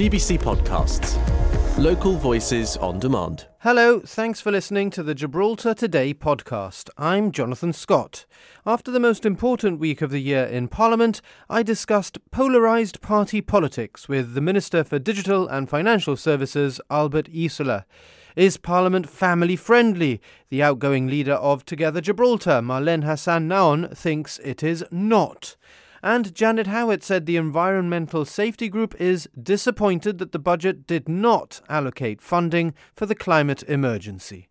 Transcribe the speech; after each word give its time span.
GBC 0.00 0.38
Podcasts. 0.40 1.18
Local 1.76 2.16
voices 2.16 2.78
on 2.78 2.98
demand. 2.98 3.48
Hello, 3.58 4.00
thanks 4.00 4.40
for 4.40 4.50
listening 4.50 4.88
to 4.88 5.02
the 5.02 5.14
Gibraltar 5.14 5.74
Today 5.74 6.14
podcast. 6.14 6.88
I'm 6.96 7.30
Jonathan 7.32 7.74
Scott. 7.74 8.24
After 8.64 8.90
the 8.90 8.98
most 8.98 9.26
important 9.26 9.78
week 9.78 10.00
of 10.00 10.10
the 10.10 10.20
year 10.20 10.44
in 10.44 10.68
Parliament, 10.68 11.20
I 11.50 11.62
discussed 11.62 12.16
polarised 12.30 13.02
party 13.02 13.42
politics 13.42 14.08
with 14.08 14.32
the 14.32 14.40
Minister 14.40 14.84
for 14.84 14.98
Digital 14.98 15.46
and 15.46 15.68
Financial 15.68 16.16
Services, 16.16 16.80
Albert 16.90 17.28
Isola. 17.36 17.84
Is 18.36 18.56
Parliament 18.56 19.06
family 19.06 19.54
friendly? 19.54 20.22
The 20.48 20.62
outgoing 20.62 21.08
leader 21.08 21.34
of 21.34 21.66
Together 21.66 22.00
Gibraltar, 22.00 22.62
Marlene 22.62 23.04
Hassan 23.04 23.50
Nahon, 23.50 23.94
thinks 23.94 24.38
it 24.38 24.62
is 24.62 24.82
not. 24.90 25.56
And 26.02 26.34
Janet 26.34 26.66
Howitt 26.66 27.02
said 27.02 27.26
the 27.26 27.36
Environmental 27.36 28.24
Safety 28.24 28.68
Group 28.68 28.98
is 29.00 29.28
disappointed 29.40 30.18
that 30.18 30.32
the 30.32 30.38
budget 30.38 30.86
did 30.86 31.08
not 31.08 31.60
allocate 31.68 32.22
funding 32.22 32.74
for 32.94 33.06
the 33.06 33.14
climate 33.14 33.62
emergency. 33.64 34.48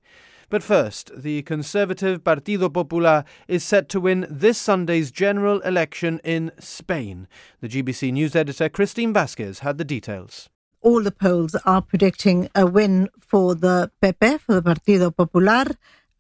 But 0.50 0.64
first, 0.64 1.12
the 1.16 1.44
Conservative 1.44 2.24
Partido 2.24 2.74
Popular 2.74 3.24
is 3.48 3.64
set 3.64 3.90
to 3.90 4.00
win 4.00 4.26
this 4.30 4.58
Sunday's 4.58 5.12
general 5.12 5.60
election 5.62 6.20
in 6.24 6.52
Spain. 6.60 7.28
The 7.62 7.70
GBC 7.70 8.12
news 8.14 8.36
editor 8.36 8.70
Christine 8.70 9.14
Vasquez 9.14 9.60
had 9.60 9.78
the 9.78 9.86
details 9.86 10.50
all 10.82 11.04
the 11.04 11.12
polls 11.12 11.56
are 11.66 11.82
predicting 11.82 12.50
a 12.56 12.66
win 12.66 13.10
for 13.20 13.56
the 13.56 13.92
PP, 14.02 14.40
for 14.40 14.60
the 14.60 14.62
Partido 14.62 15.16
Popular, 15.16 15.66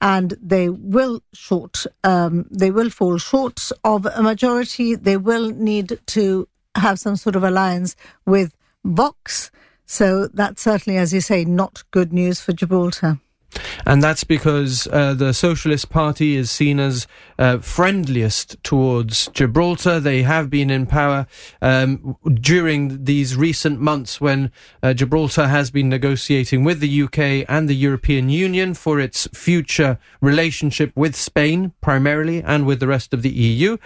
and 0.02 0.36
they 0.42 0.70
will 0.70 1.22
short, 1.34 1.86
um, 2.04 2.46
they 2.50 2.72
will 2.72 2.90
fall 2.90 3.18
short 3.18 3.72
of 3.84 4.06
a 4.06 4.24
majority. 4.24 4.96
They 4.96 5.18
will 5.18 5.50
need 5.52 6.00
to 6.08 6.48
have 6.76 7.00
some 7.00 7.16
sort 7.16 7.36
of 7.36 7.44
alliance 7.44 7.96
with 8.26 8.56
Vox. 8.86 9.52
So 9.86 10.28
that's 10.28 10.62
certainly, 10.62 10.98
as 10.98 11.14
you 11.14 11.22
say, 11.22 11.44
not 11.44 11.84
good 11.92 12.14
news 12.14 12.40
for 12.40 12.54
Gibraltar. 12.54 13.20
And 13.86 14.04
that's 14.04 14.24
because 14.24 14.88
uh, 14.92 15.14
the 15.14 15.34
Socialist 15.34 15.90
Party 15.90 16.36
is 16.36 16.52
seen 16.52 16.80
as 16.80 17.08
uh, 17.38 17.60
friendliest 17.60 18.62
towards 18.64 19.28
Gibraltar. 19.30 20.00
They 20.00 20.24
have 20.24 20.50
been 20.50 20.70
in 20.70 20.86
power 20.86 21.28
um, 21.62 22.18
during 22.26 23.06
these 23.06 23.36
recent 23.36 23.80
months 23.80 24.22
when 24.22 24.52
uh, 24.84 24.94
Gibraltar 24.94 25.48
has 25.48 25.72
been 25.72 25.90
negotiating 25.90 26.64
with 26.64 26.80
the 26.80 27.04
UK 27.04 27.46
and 27.50 27.68
the 27.68 27.76
European 27.76 28.30
Union 28.30 28.74
for 28.74 29.00
its 29.00 29.28
future 29.34 29.98
relationship 30.22 30.92
with 30.96 31.16
Spain, 31.16 31.74
primarily, 31.82 32.44
and 32.44 32.66
with 32.66 32.80
the 32.80 32.88
rest 32.88 33.14
of 33.14 33.22
the 33.22 33.30
EU. 33.30 33.78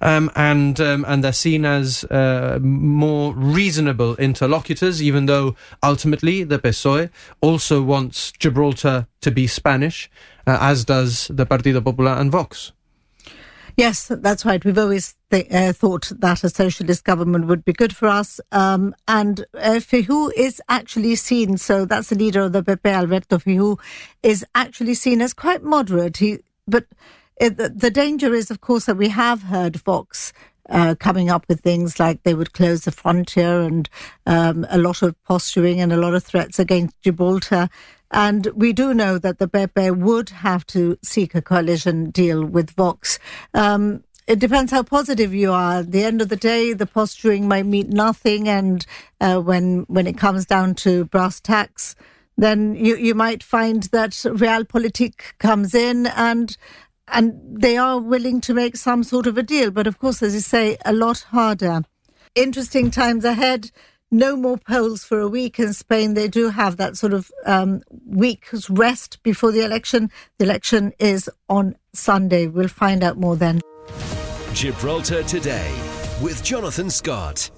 Um, 0.00 0.30
and, 0.34 0.80
um, 0.80 1.04
and 1.06 1.22
they're 1.22 1.32
seen 1.32 1.64
as 1.64 2.04
uh, 2.04 2.58
more 2.60 3.34
reasonable 3.34 4.16
interlocutors, 4.16 5.02
even 5.02 5.26
though 5.26 5.54
ultimately 5.82 6.42
the 6.42 6.58
PSOE 6.58 7.10
also 7.40 7.82
wants 7.82 8.32
Gibraltar 8.32 9.06
to 9.22 9.30
be 9.30 9.46
Spanish, 9.46 10.10
uh, 10.46 10.58
as 10.60 10.84
does 10.84 11.28
the 11.28 11.46
Partido 11.46 11.82
Popular 11.82 12.12
and 12.12 12.30
Vox. 12.30 12.72
Yes, 13.76 14.08
that's 14.08 14.44
right. 14.44 14.62
We've 14.62 14.76
always 14.76 15.14
th- 15.30 15.50
uh, 15.50 15.72
thought 15.72 16.12
that 16.18 16.44
a 16.44 16.50
socialist 16.50 17.04
government 17.04 17.46
would 17.46 17.64
be 17.64 17.72
good 17.72 17.96
for 17.96 18.06
us. 18.06 18.38
Um, 18.52 18.94
and 19.08 19.46
uh, 19.54 19.80
Feijóo 19.80 20.30
is 20.36 20.60
actually 20.68 21.14
seen, 21.16 21.56
so 21.56 21.86
that's 21.86 22.10
the 22.10 22.16
leader 22.16 22.42
of 22.42 22.52
the 22.52 22.62
PP, 22.62 22.92
Alberto 22.92 23.38
Feijóo, 23.38 23.80
is 24.22 24.44
actually 24.54 24.94
seen 24.94 25.22
as 25.22 25.32
quite 25.32 25.62
moderate. 25.62 26.18
He, 26.18 26.40
but 26.68 26.84
it, 27.40 27.56
the, 27.56 27.70
the 27.70 27.90
danger 27.90 28.34
is, 28.34 28.50
of 28.50 28.60
course, 28.60 28.84
that 28.84 28.96
we 28.96 29.08
have 29.08 29.44
heard 29.44 29.76
Vox 29.76 30.34
uh, 30.68 30.94
coming 30.98 31.30
up 31.30 31.46
with 31.48 31.60
things 31.60 31.98
like 31.98 32.22
they 32.22 32.34
would 32.34 32.52
close 32.52 32.82
the 32.82 32.92
frontier 32.92 33.62
and 33.62 33.88
um, 34.26 34.66
a 34.70 34.78
lot 34.78 35.02
of 35.02 35.20
posturing 35.24 35.80
and 35.80 35.92
a 35.92 35.96
lot 35.96 36.14
of 36.14 36.22
threats 36.22 36.58
against 36.58 37.00
Gibraltar. 37.02 37.68
And 38.12 38.46
we 38.54 38.72
do 38.72 38.92
know 38.92 39.18
that 39.18 39.38
the 39.38 39.48
PP 39.48 39.96
would 39.96 40.28
have 40.30 40.66
to 40.68 40.98
seek 41.02 41.34
a 41.34 41.42
coalition 41.42 42.10
deal 42.10 42.44
with 42.44 42.70
Vox. 42.70 43.18
Um, 43.54 44.04
it 44.26 44.38
depends 44.38 44.70
how 44.70 44.82
positive 44.82 45.34
you 45.34 45.52
are. 45.52 45.78
At 45.78 45.90
the 45.90 46.04
end 46.04 46.22
of 46.22 46.28
the 46.28 46.36
day, 46.36 46.74
the 46.74 46.86
posturing 46.86 47.48
might 47.48 47.66
mean 47.66 47.90
nothing, 47.90 48.48
and 48.48 48.86
uh, 49.20 49.40
when 49.40 49.84
when 49.88 50.06
it 50.06 50.16
comes 50.16 50.46
down 50.46 50.74
to 50.76 51.06
brass 51.06 51.40
tacks, 51.40 51.96
then 52.36 52.74
you 52.74 52.96
you 52.96 53.14
might 53.14 53.42
find 53.42 53.84
that 53.84 54.10
realpolitik 54.10 55.38
comes 55.38 55.74
in 55.74 56.06
and 56.06 56.56
and 57.08 57.34
they 57.60 57.76
are 57.76 57.98
willing 57.98 58.40
to 58.42 58.54
make 58.54 58.76
some 58.76 59.02
sort 59.02 59.26
of 59.26 59.36
a 59.36 59.42
deal. 59.42 59.70
But 59.70 59.86
of 59.86 59.98
course, 59.98 60.22
as 60.22 60.34
you 60.34 60.40
say, 60.40 60.76
a 60.84 60.92
lot 60.92 61.20
harder. 61.30 61.82
Interesting 62.34 62.90
times 62.90 63.24
ahead 63.24 63.70
no 64.12 64.36
more 64.36 64.58
polls 64.58 65.02
for 65.02 65.18
a 65.18 65.28
week 65.28 65.58
in 65.58 65.72
Spain. 65.72 66.14
They 66.14 66.28
do 66.28 66.50
have 66.50 66.76
that 66.76 66.96
sort 66.96 67.14
of 67.14 67.32
um, 67.46 67.82
week's 68.06 68.70
rest 68.70 69.22
before 69.22 69.50
the 69.50 69.64
election. 69.64 70.10
The 70.38 70.44
election 70.44 70.92
is 70.98 71.28
on 71.48 71.76
Sunday. 71.94 72.46
We'll 72.46 72.68
find 72.68 73.02
out 73.02 73.16
more 73.16 73.36
then. 73.36 73.60
Gibraltar 74.52 75.22
Today 75.22 75.74
with 76.20 76.44
Jonathan 76.44 76.90
Scott. 76.90 77.50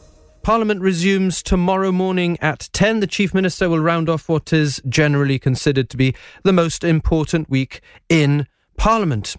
Parliament 0.43 0.81
resumes 0.81 1.43
tomorrow 1.43 1.91
morning 1.91 2.39
at 2.41 2.69
10. 2.73 3.01
The 3.01 3.07
Chief 3.07 3.35
Minister 3.35 3.69
will 3.69 3.81
round 3.81 4.09
off 4.09 4.29
what 4.29 4.53
is 4.53 4.81
generally 4.89 5.39
considered 5.39 5.89
to 5.91 5.97
be 5.97 6.15
the 6.45 6.53
most 6.53 6.85
important 6.85 7.49
week 7.51 7.81
in 8.09 8.47
Parliament. 8.77 9.37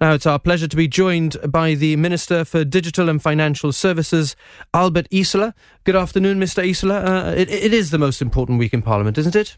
Now, 0.00 0.12
it's 0.12 0.26
our 0.26 0.38
pleasure 0.38 0.68
to 0.68 0.76
be 0.76 0.88
joined 0.88 1.36
by 1.48 1.74
the 1.74 1.96
Minister 1.96 2.44
for 2.44 2.64
Digital 2.64 3.08
and 3.08 3.22
Financial 3.22 3.72
Services, 3.72 4.36
Albert 4.74 5.08
Isola. 5.12 5.54
Good 5.84 5.96
afternoon, 5.96 6.40
Mr. 6.40 6.68
Isola. 6.68 7.00
Uh, 7.00 7.34
it, 7.36 7.50
it 7.50 7.72
is 7.72 7.90
the 7.90 7.98
most 7.98 8.20
important 8.20 8.58
week 8.58 8.74
in 8.74 8.82
Parliament, 8.82 9.18
isn't 9.18 9.36
it? 9.36 9.56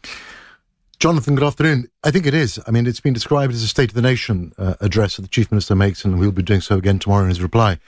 Jonathan, 0.99 1.35
good 1.35 1.43
afternoon. 1.45 1.89
I 2.03 2.11
think 2.11 2.25
it 2.25 2.33
is. 2.33 2.59
I 2.65 2.71
mean, 2.71 2.87
it's 2.87 3.01
been 3.01 3.13
described 3.13 3.53
as 3.53 3.61
a 3.61 3.67
State 3.67 3.89
of 3.89 3.95
the 3.95 4.01
Nation 4.01 4.53
uh, 4.57 4.75
address 4.79 5.17
that 5.17 5.23
the 5.23 5.27
Chief 5.27 5.51
Minister 5.51 5.75
makes, 5.75 6.05
and 6.05 6.17
we'll 6.19 6.31
be 6.31 6.41
doing 6.41 6.61
so 6.61 6.77
again 6.77 6.99
tomorrow 6.99 7.23
in 7.23 7.29
his 7.29 7.41
reply. 7.41 7.79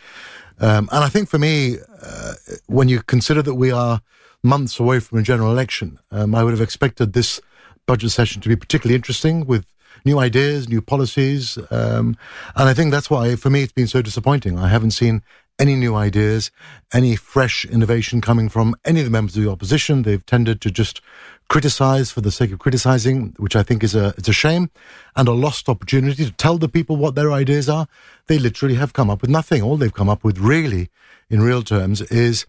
Um, 0.59 0.90
and 0.92 1.04
I 1.04 1.09
think 1.09 1.30
for 1.30 1.40
me, 1.40 1.78
uh, 2.02 2.34
when 2.66 2.90
you 2.90 3.02
consider 3.02 3.42
that 3.44 3.56
we 3.56 3.72
are 3.72 4.02
months 4.44 4.80
away 4.80 5.00
from 5.00 5.19
a 5.19 5.22
general 5.22 5.52
election, 5.52 6.00
um, 6.12 6.36
I 6.36 6.44
would 6.44 6.52
have 6.52 6.62
expected 6.62 7.14
this 7.14 7.40
budget 7.86 8.12
session 8.12 8.42
to 8.42 8.50
be 8.50 8.56
particularly 8.56 8.96
interesting 8.96 9.46
with 9.46 9.66
new 10.06 10.19
ideas, 10.19 10.69
new 10.69 10.81
policies. 10.81 11.58
Um, 11.72 12.18
and 12.56 12.69
I 12.69 12.74
think 12.74 12.91
that's 12.91 13.09
why, 13.09 13.35
for 13.35 13.50
me, 13.50 13.63
it's 13.63 13.74
been 13.74 13.88
so 13.88 14.02
disappointing. 14.02 14.58
I 14.58 14.68
haven't 14.68 14.91
seen 14.91 15.24
any 15.59 15.75
new 15.75 15.96
ideas, 15.96 16.52
any 16.94 17.16
fresh 17.16 17.66
innovation 17.66 18.22
coming 18.22 18.50
from 18.50 18.75
any 18.86 19.00
of 19.00 19.06
the 19.06 19.12
members 19.12 19.36
of 19.36 19.44
the 19.44 19.50
opposition. 19.50 20.03
They've 20.03 20.25
tended 20.25 20.62
to 20.62 20.72
just 20.72 21.02
criticize 21.50 22.12
for 22.12 22.22
the 22.22 22.31
sake 22.31 22.52
of 22.52 22.59
criticizing, 22.59 23.34
which 23.38 23.56
I 23.56 23.63
think 23.63 23.84
is 23.84 23.96
a 23.96 24.13
it's 24.18 24.28
a 24.28 24.34
shame 24.34 24.69
and 25.16 25.28
a 25.28 25.31
lost 25.31 25.69
opportunity 25.69 26.25
to 26.25 26.31
tell 26.31 26.57
the 26.57 26.69
people 26.69 26.96
what 26.96 27.16
their 27.16 27.31
ideas 27.31 27.69
are. 27.69 27.88
They 28.28 28.38
literally 28.38 28.75
have 28.75 28.94
come 28.94 29.09
up 29.09 29.22
with 29.22 29.30
nothing. 29.30 29.62
All 29.62 29.78
they've 29.78 29.94
come 29.94 30.09
up 30.09 30.24
with, 30.24 30.38
really, 30.38 30.90
in 31.30 31.41
real 31.41 31.63
terms, 31.63 32.02
is 32.02 32.46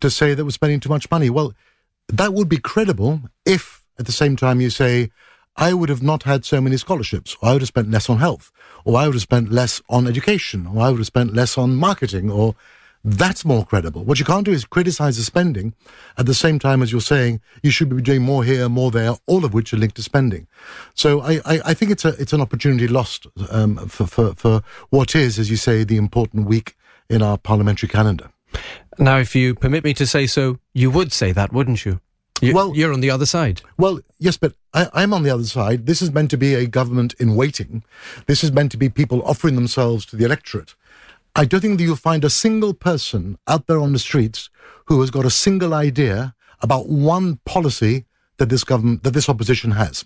to 0.00 0.10
say 0.10 0.34
that 0.34 0.44
we're 0.44 0.50
spending 0.50 0.80
too 0.80 0.88
much 0.88 1.10
money. 1.10 1.30
Well, 1.30 1.52
that 2.08 2.32
would 2.32 2.48
be 2.48 2.58
credible 2.58 3.20
if, 3.44 3.84
at 3.98 4.06
the 4.06 4.12
same 4.12 4.36
time, 4.36 4.60
you 4.60 4.70
say 4.70 5.10
I 5.58 5.74
would 5.74 5.88
have 5.88 6.02
not 6.02 6.22
had 6.22 6.44
so 6.44 6.60
many 6.60 6.76
scholarships, 6.76 7.36
or 7.42 7.48
I 7.48 7.52
would 7.52 7.62
have 7.62 7.68
spent 7.68 7.90
less 7.90 8.08
on 8.08 8.18
health, 8.18 8.52
or 8.84 8.96
I 8.96 9.06
would 9.06 9.16
have 9.16 9.22
spent 9.22 9.50
less 9.50 9.82
on 9.90 10.06
education, 10.06 10.68
or 10.68 10.82
I 10.82 10.90
would 10.90 10.98
have 10.98 11.06
spent 11.06 11.34
less 11.34 11.58
on 11.58 11.74
marketing, 11.74 12.30
or 12.30 12.54
that's 13.04 13.44
more 13.44 13.64
credible. 13.64 14.04
What 14.04 14.20
you 14.20 14.24
can't 14.24 14.44
do 14.44 14.52
is 14.52 14.64
criticize 14.64 15.16
the 15.16 15.24
spending 15.24 15.74
at 16.16 16.26
the 16.26 16.34
same 16.34 16.60
time 16.60 16.80
as 16.80 16.92
you're 16.92 17.00
saying 17.00 17.40
you 17.62 17.72
should 17.72 17.94
be 17.94 18.00
doing 18.00 18.22
more 18.22 18.44
here, 18.44 18.68
more 18.68 18.92
there, 18.92 19.14
all 19.26 19.44
of 19.44 19.52
which 19.52 19.72
are 19.72 19.76
linked 19.76 19.96
to 19.96 20.02
spending. 20.02 20.46
So 20.94 21.20
I, 21.20 21.40
I, 21.44 21.60
I 21.66 21.74
think 21.74 21.90
it's 21.90 22.04
a 22.04 22.14
it's 22.20 22.32
an 22.32 22.40
opportunity 22.40 22.86
lost 22.86 23.26
um, 23.50 23.76
for, 23.88 24.06
for, 24.06 24.34
for 24.34 24.62
what 24.90 25.16
is, 25.16 25.38
as 25.38 25.50
you 25.50 25.56
say, 25.56 25.82
the 25.82 25.96
important 25.96 26.46
week 26.46 26.76
in 27.10 27.20
our 27.20 27.36
parliamentary 27.36 27.88
calendar. 27.88 28.30
Now, 28.98 29.18
if 29.18 29.34
you 29.34 29.54
permit 29.54 29.84
me 29.84 29.94
to 29.94 30.06
say 30.06 30.26
so, 30.26 30.58
you 30.72 30.90
would 30.90 31.12
say 31.12 31.32
that, 31.32 31.52
wouldn't 31.52 31.84
you? 31.84 32.00
You, 32.40 32.54
well, 32.54 32.76
you're 32.76 32.92
on 32.92 33.00
the 33.00 33.10
other 33.10 33.26
side. 33.26 33.62
Well, 33.76 34.00
yes, 34.18 34.36
but 34.36 34.54
I, 34.72 35.02
am 35.02 35.12
on 35.12 35.22
the 35.22 35.30
other 35.30 35.44
side. 35.44 35.86
This 35.86 36.00
is 36.00 36.12
meant 36.12 36.30
to 36.30 36.36
be 36.36 36.54
a 36.54 36.66
government 36.66 37.14
in 37.18 37.34
waiting. 37.34 37.82
This 38.26 38.44
is 38.44 38.52
meant 38.52 38.70
to 38.72 38.76
be 38.76 38.88
people 38.88 39.22
offering 39.22 39.56
themselves 39.56 40.06
to 40.06 40.16
the 40.16 40.24
electorate. 40.24 40.74
I 41.34 41.44
don't 41.44 41.60
think 41.60 41.78
that 41.78 41.84
you'll 41.84 41.96
find 41.96 42.24
a 42.24 42.30
single 42.30 42.74
person 42.74 43.38
out 43.46 43.66
there 43.66 43.80
on 43.80 43.92
the 43.92 43.98
streets 43.98 44.50
who 44.86 45.00
has 45.00 45.10
got 45.10 45.24
a 45.24 45.30
single 45.30 45.74
idea 45.74 46.34
about 46.60 46.88
one 46.88 47.36
policy 47.44 48.06
that 48.38 48.48
this 48.48 48.64
government, 48.64 49.02
that 49.02 49.12
this 49.12 49.28
opposition 49.28 49.72
has. 49.72 50.04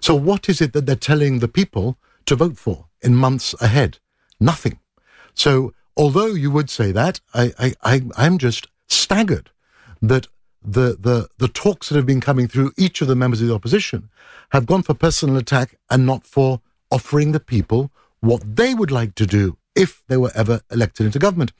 So, 0.00 0.14
what 0.14 0.48
is 0.48 0.60
it 0.60 0.72
that 0.72 0.86
they're 0.86 0.96
telling 0.96 1.38
the 1.38 1.48
people 1.48 1.98
to 2.26 2.36
vote 2.36 2.56
for 2.56 2.86
in 3.02 3.14
months 3.14 3.54
ahead? 3.60 3.98
Nothing. 4.38 4.78
So, 5.34 5.74
although 5.96 6.34
you 6.34 6.50
would 6.50 6.70
say 6.70 6.92
that, 6.92 7.20
I, 7.34 7.52
I, 7.58 7.74
I 7.82 8.02
I'm 8.16 8.38
just 8.38 8.68
staggered 8.88 9.50
that 10.00 10.26
the, 10.64 10.96
the, 10.98 11.28
the 11.38 11.48
talks 11.48 11.88
that 11.88 11.96
have 11.96 12.06
been 12.06 12.20
coming 12.20 12.48
through 12.48 12.72
each 12.76 13.00
of 13.00 13.08
the 13.08 13.16
members 13.16 13.40
of 13.40 13.48
the 13.48 13.54
opposition 13.54 14.08
have 14.50 14.66
gone 14.66 14.82
for 14.82 14.94
personal 14.94 15.36
attack 15.36 15.76
and 15.90 16.06
not 16.06 16.26
for 16.26 16.60
offering 16.90 17.32
the 17.32 17.40
people 17.40 17.90
what 18.20 18.56
they 18.56 18.74
would 18.74 18.90
like 18.90 19.14
to 19.16 19.26
do 19.26 19.56
if 19.74 20.02
they 20.08 20.16
were 20.16 20.30
ever 20.34 20.60
elected 20.70 21.06
into 21.06 21.18
government. 21.18 21.52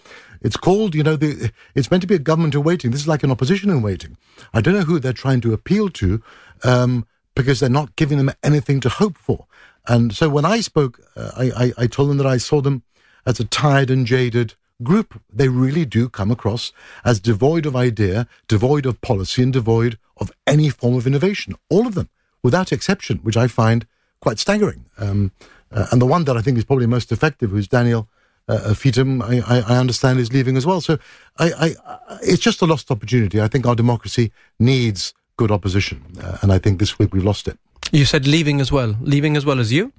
It's 0.42 0.56
called, 0.56 0.94
you 0.94 1.02
know, 1.02 1.16
the, 1.16 1.50
it's 1.74 1.90
meant 1.90 2.02
to 2.02 2.06
be 2.06 2.14
a 2.14 2.20
government 2.20 2.54
in 2.54 2.62
waiting. 2.62 2.90
This 2.90 3.00
is 3.00 3.08
like 3.08 3.22
an 3.22 3.30
opposition 3.30 3.70
in 3.70 3.82
waiting. 3.82 4.16
I 4.52 4.60
don't 4.60 4.74
know 4.74 4.82
who 4.82 4.98
they're 4.98 5.12
trying 5.12 5.40
to 5.42 5.52
appeal 5.52 5.88
to 5.90 6.22
um, 6.62 7.06
because 7.34 7.60
they're 7.60 7.70
not 7.70 7.96
giving 7.96 8.18
them 8.18 8.30
anything 8.42 8.80
to 8.80 8.88
hope 8.88 9.16
for. 9.16 9.46
And 9.86 10.14
so 10.14 10.28
when 10.28 10.44
I 10.44 10.60
spoke, 10.60 11.00
uh, 11.16 11.30
I, 11.36 11.64
I, 11.64 11.72
I 11.78 11.86
told 11.86 12.10
them 12.10 12.18
that 12.18 12.26
I 12.26 12.36
saw 12.36 12.60
them 12.60 12.82
as 13.26 13.40
a 13.40 13.44
tired 13.44 13.90
and 13.90 14.06
jaded 14.06 14.54
group. 14.82 15.20
They 15.32 15.48
really 15.48 15.84
do 15.84 16.08
come 16.08 16.30
across 16.30 16.72
as 17.04 17.20
devoid 17.20 17.66
of 17.66 17.76
idea, 17.76 18.26
devoid 18.48 18.86
of 18.86 19.00
policy, 19.00 19.42
and 19.42 19.52
devoid 19.52 19.98
of 20.16 20.30
any 20.46 20.70
form 20.70 20.94
of 20.94 21.06
innovation. 21.06 21.54
All 21.68 21.86
of 21.86 21.94
them, 21.94 22.08
without 22.42 22.72
exception, 22.72 23.18
which 23.18 23.36
I 23.36 23.46
find 23.46 23.86
quite 24.20 24.38
staggering. 24.38 24.84
Um, 24.98 25.32
uh, 25.70 25.86
and 25.90 26.00
the 26.00 26.06
one 26.06 26.24
that 26.24 26.36
I 26.36 26.42
think 26.42 26.58
is 26.58 26.64
probably 26.64 26.86
most 26.86 27.12
effective, 27.12 27.50
who's 27.50 27.68
Daniel 27.68 28.08
uh, 28.48 28.74
Feetham, 28.74 29.22
I, 29.22 29.40
I, 29.46 29.74
I, 29.74 29.78
understand 29.78 30.18
is 30.18 30.32
leaving 30.32 30.56
as 30.56 30.66
well. 30.66 30.80
So 30.80 30.98
I, 31.38 31.52
I, 31.52 31.98
it's 32.22 32.42
just 32.42 32.60
a 32.60 32.66
lost 32.66 32.90
opportunity. 32.90 33.40
I 33.40 33.48
think 33.48 33.66
our 33.66 33.74
democracy 33.74 34.32
needs 34.58 35.14
good 35.36 35.50
opposition, 35.50 36.04
uh, 36.22 36.38
and 36.42 36.52
I 36.52 36.58
think 36.58 36.78
this 36.78 36.98
week 36.98 37.12
we've 37.14 37.24
lost 37.24 37.48
it. 37.48 37.58
You 37.90 38.04
said 38.04 38.26
leaving 38.26 38.60
as 38.60 38.70
well, 38.72 38.96
leaving 39.00 39.36
as 39.36 39.46
well 39.46 39.60
as 39.60 39.72
you. 39.72 39.92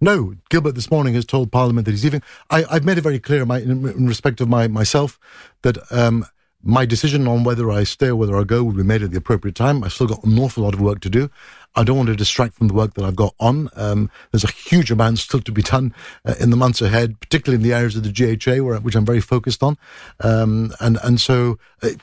No, 0.00 0.34
Gilbert 0.50 0.74
this 0.74 0.90
morning 0.90 1.14
has 1.14 1.24
told 1.24 1.50
Parliament 1.50 1.84
that 1.86 1.92
he's 1.92 2.04
leaving. 2.04 2.22
I, 2.50 2.62
have 2.70 2.84
made 2.84 2.98
it 2.98 3.02
very 3.02 3.18
clear 3.18 3.42
in, 3.42 3.48
my, 3.48 3.58
in, 3.60 3.86
in, 3.88 4.06
respect 4.06 4.40
of 4.40 4.48
my 4.48 4.68
myself 4.68 5.18
that 5.62 5.78
um, 5.90 6.26
my 6.62 6.84
decision 6.84 7.26
on 7.28 7.44
whether 7.44 7.70
I 7.70 7.84
stay 7.84 8.08
or 8.08 8.16
whether 8.16 8.36
I 8.36 8.44
go 8.44 8.64
will 8.64 8.72
be 8.72 8.82
made 8.82 9.02
at 9.02 9.10
the 9.10 9.18
appropriate 9.18 9.54
time. 9.54 9.84
I've 9.84 9.92
still 9.92 10.08
got 10.08 10.24
an 10.24 10.38
awful 10.38 10.64
lot 10.64 10.74
of 10.74 10.80
work 10.80 11.00
to 11.00 11.10
do. 11.10 11.30
I 11.76 11.84
don't 11.84 11.96
want 11.96 12.08
to 12.08 12.16
distract 12.16 12.54
from 12.54 12.68
the 12.68 12.74
work 12.74 12.94
that 12.94 13.04
I've 13.04 13.16
got 13.16 13.34
on. 13.38 13.68
Um, 13.76 14.10
there's 14.32 14.44
a 14.44 14.50
huge 14.50 14.90
amount 14.90 15.18
still 15.18 15.40
to 15.40 15.52
be 15.52 15.62
done 15.62 15.94
uh, 16.24 16.34
in 16.40 16.50
the 16.50 16.56
months 16.56 16.80
ahead, 16.80 17.20
particularly 17.20 17.62
in 17.62 17.68
the 17.68 17.76
areas 17.76 17.96
of 17.96 18.02
the 18.02 18.12
GHA, 18.12 18.64
where, 18.64 18.78
which 18.80 18.94
I'm 18.94 19.04
very 19.04 19.20
focused 19.20 19.62
on. 19.62 19.76
Um, 20.20 20.72
and 20.80 20.98
and 21.04 21.20
so, 21.20 21.58
it, 21.82 22.00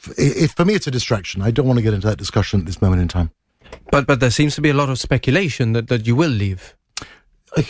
for 0.51 0.63
me, 0.65 0.75
it's 0.75 0.87
a 0.87 0.91
distraction. 0.91 1.41
I 1.41 1.51
don't 1.51 1.67
want 1.67 1.77
to 1.77 1.83
get 1.83 1.93
into 1.93 2.07
that 2.07 2.17
discussion 2.17 2.59
at 2.59 2.65
this 2.65 2.81
moment 2.81 3.01
in 3.01 3.07
time. 3.07 3.31
But 3.91 4.05
but 4.05 4.19
there 4.19 4.31
seems 4.31 4.55
to 4.55 4.61
be 4.61 4.69
a 4.69 4.73
lot 4.75 4.89
of 4.89 4.99
speculation 4.99 5.73
that, 5.73 5.87
that 5.87 6.05
you 6.05 6.15
will 6.15 6.29
leave 6.29 6.75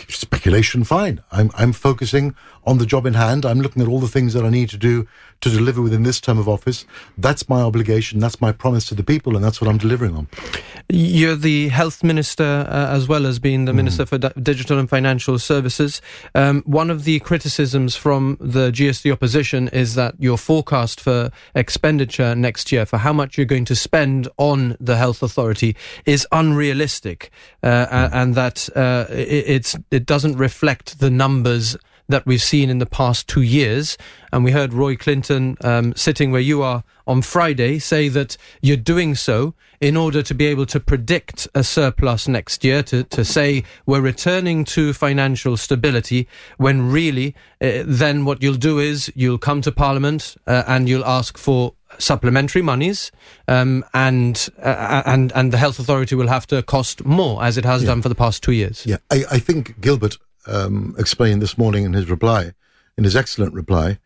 speculation, 0.08 0.84
fine. 0.84 1.22
I'm, 1.30 1.50
I'm 1.54 1.72
focusing 1.72 2.34
on 2.66 2.78
the 2.78 2.86
job 2.86 3.06
in 3.06 3.14
hand. 3.14 3.44
I'm 3.44 3.60
looking 3.60 3.82
at 3.82 3.88
all 3.88 4.00
the 4.00 4.08
things 4.08 4.32
that 4.34 4.44
I 4.44 4.50
need 4.50 4.70
to 4.70 4.76
do 4.76 5.06
to 5.40 5.50
deliver 5.50 5.82
within 5.82 6.02
this 6.02 6.20
term 6.20 6.38
of 6.38 6.48
office. 6.48 6.86
That's 7.18 7.48
my 7.48 7.60
obligation. 7.60 8.18
That's 8.20 8.40
my 8.40 8.52
promise 8.52 8.86
to 8.86 8.94
the 8.94 9.04
people, 9.04 9.36
and 9.36 9.44
that's 9.44 9.60
what 9.60 9.68
I'm 9.68 9.78
delivering 9.78 10.16
on. 10.16 10.28
You're 10.88 11.36
the 11.36 11.68
health 11.68 12.04
minister 12.04 12.66
uh, 12.68 12.88
as 12.88 13.08
well 13.08 13.26
as 13.26 13.38
being 13.38 13.64
the 13.64 13.72
mm. 13.72 13.76
minister 13.76 14.04
for 14.04 14.18
D- 14.18 14.28
digital 14.42 14.78
and 14.78 14.88
financial 14.88 15.38
services. 15.38 16.02
Um, 16.34 16.62
one 16.66 16.90
of 16.90 17.04
the 17.04 17.20
criticisms 17.20 17.96
from 17.96 18.36
the 18.40 18.70
GSD 18.70 19.12
opposition 19.12 19.68
is 19.68 19.94
that 19.94 20.14
your 20.18 20.36
forecast 20.36 21.00
for 21.00 21.30
expenditure 21.54 22.34
next 22.34 22.70
year, 22.70 22.84
for 22.84 22.98
how 22.98 23.12
much 23.12 23.38
you're 23.38 23.46
going 23.46 23.64
to 23.66 23.76
spend 23.76 24.28
on 24.36 24.76
the 24.78 24.96
health 24.96 25.22
authority, 25.22 25.74
is 26.04 26.26
unrealistic, 26.32 27.30
uh, 27.62 27.86
mm. 27.86 28.10
and 28.12 28.34
that 28.34 28.68
uh, 28.76 29.06
it, 29.10 29.44
it's 29.48 29.76
it 29.90 30.04
doesn't 30.04 30.36
reflect 30.36 31.00
the 31.00 31.10
numbers 31.10 31.76
that 32.08 32.26
we've 32.26 32.42
seen 32.42 32.70
in 32.70 32.78
the 32.78 32.86
past 32.86 33.28
two 33.28 33.42
years. 33.42 33.96
And 34.32 34.44
we 34.44 34.50
heard 34.50 34.72
Roy 34.72 34.96
Clinton 34.96 35.56
um, 35.62 35.94
sitting 35.94 36.30
where 36.32 36.40
you 36.40 36.62
are 36.62 36.84
on 37.06 37.22
Friday 37.22 37.78
say 37.78 38.08
that 38.08 38.36
you're 38.62 38.76
doing 38.76 39.14
so 39.14 39.54
in 39.80 39.96
order 39.96 40.22
to 40.22 40.34
be 40.34 40.46
able 40.46 40.66
to 40.66 40.80
predict 40.80 41.46
a 41.54 41.62
surplus 41.62 42.26
next 42.26 42.64
year, 42.64 42.82
to, 42.82 43.04
to 43.04 43.24
say 43.24 43.64
we're 43.84 44.00
returning 44.00 44.64
to 44.64 44.92
financial 44.92 45.56
stability, 45.56 46.26
when 46.56 46.90
really 46.90 47.34
uh, 47.60 47.82
then 47.84 48.24
what 48.24 48.42
you'll 48.42 48.54
do 48.54 48.78
is 48.78 49.12
you'll 49.14 49.38
come 49.38 49.60
to 49.60 49.70
Parliament 49.70 50.36
uh, 50.46 50.64
and 50.66 50.88
you'll 50.88 51.04
ask 51.04 51.36
for 51.36 51.74
supplementary 51.98 52.62
monies, 52.62 53.12
um, 53.46 53.84
and 53.94 54.48
uh, 54.62 55.02
and 55.06 55.32
and 55.32 55.52
the 55.52 55.58
health 55.58 55.78
authority 55.78 56.14
will 56.14 56.28
have 56.28 56.46
to 56.46 56.62
cost 56.62 57.04
more 57.04 57.42
as 57.44 57.56
it 57.58 57.64
has 57.64 57.82
yeah. 57.82 57.88
done 57.88 58.02
for 58.02 58.08
the 58.08 58.14
past 58.14 58.42
two 58.42 58.52
years. 58.52 58.84
Yeah, 58.86 58.96
I, 59.10 59.24
I 59.32 59.38
think 59.38 59.80
Gilbert 59.80 60.16
um, 60.46 60.94
explained 60.98 61.42
this 61.42 61.58
morning 61.58 61.84
in 61.84 61.92
his 61.92 62.08
reply, 62.08 62.52
in 62.96 63.04
his 63.04 63.16
excellent 63.16 63.54
reply, 63.54 63.98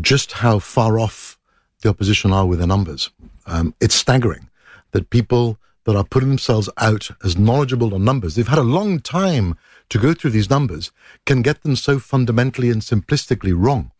just 0.00 0.32
how 0.32 0.58
far 0.58 0.98
off 0.98 1.38
the 1.82 1.88
opposition 1.88 2.32
are 2.32 2.46
with 2.46 2.58
their 2.58 2.68
numbers. 2.68 3.10
Um, 3.46 3.74
it's 3.80 3.94
staggering 3.94 4.48
that 4.92 5.10
people 5.10 5.58
that 5.84 5.96
are 5.96 6.04
putting 6.04 6.28
themselves 6.28 6.70
out 6.78 7.10
as 7.24 7.36
knowledgeable 7.36 7.94
on 7.94 8.04
numbers, 8.04 8.34
they've 8.34 8.46
had 8.46 8.58
a 8.58 8.62
long 8.62 9.00
time 9.00 9.56
to 9.88 9.98
go 9.98 10.14
through 10.14 10.30
these 10.30 10.48
numbers, 10.48 10.92
can 11.26 11.42
get 11.42 11.62
them 11.62 11.76
so 11.76 11.98
fundamentally 11.98 12.70
and 12.70 12.82
simplistically 12.82 13.52
wrong. 13.54 13.90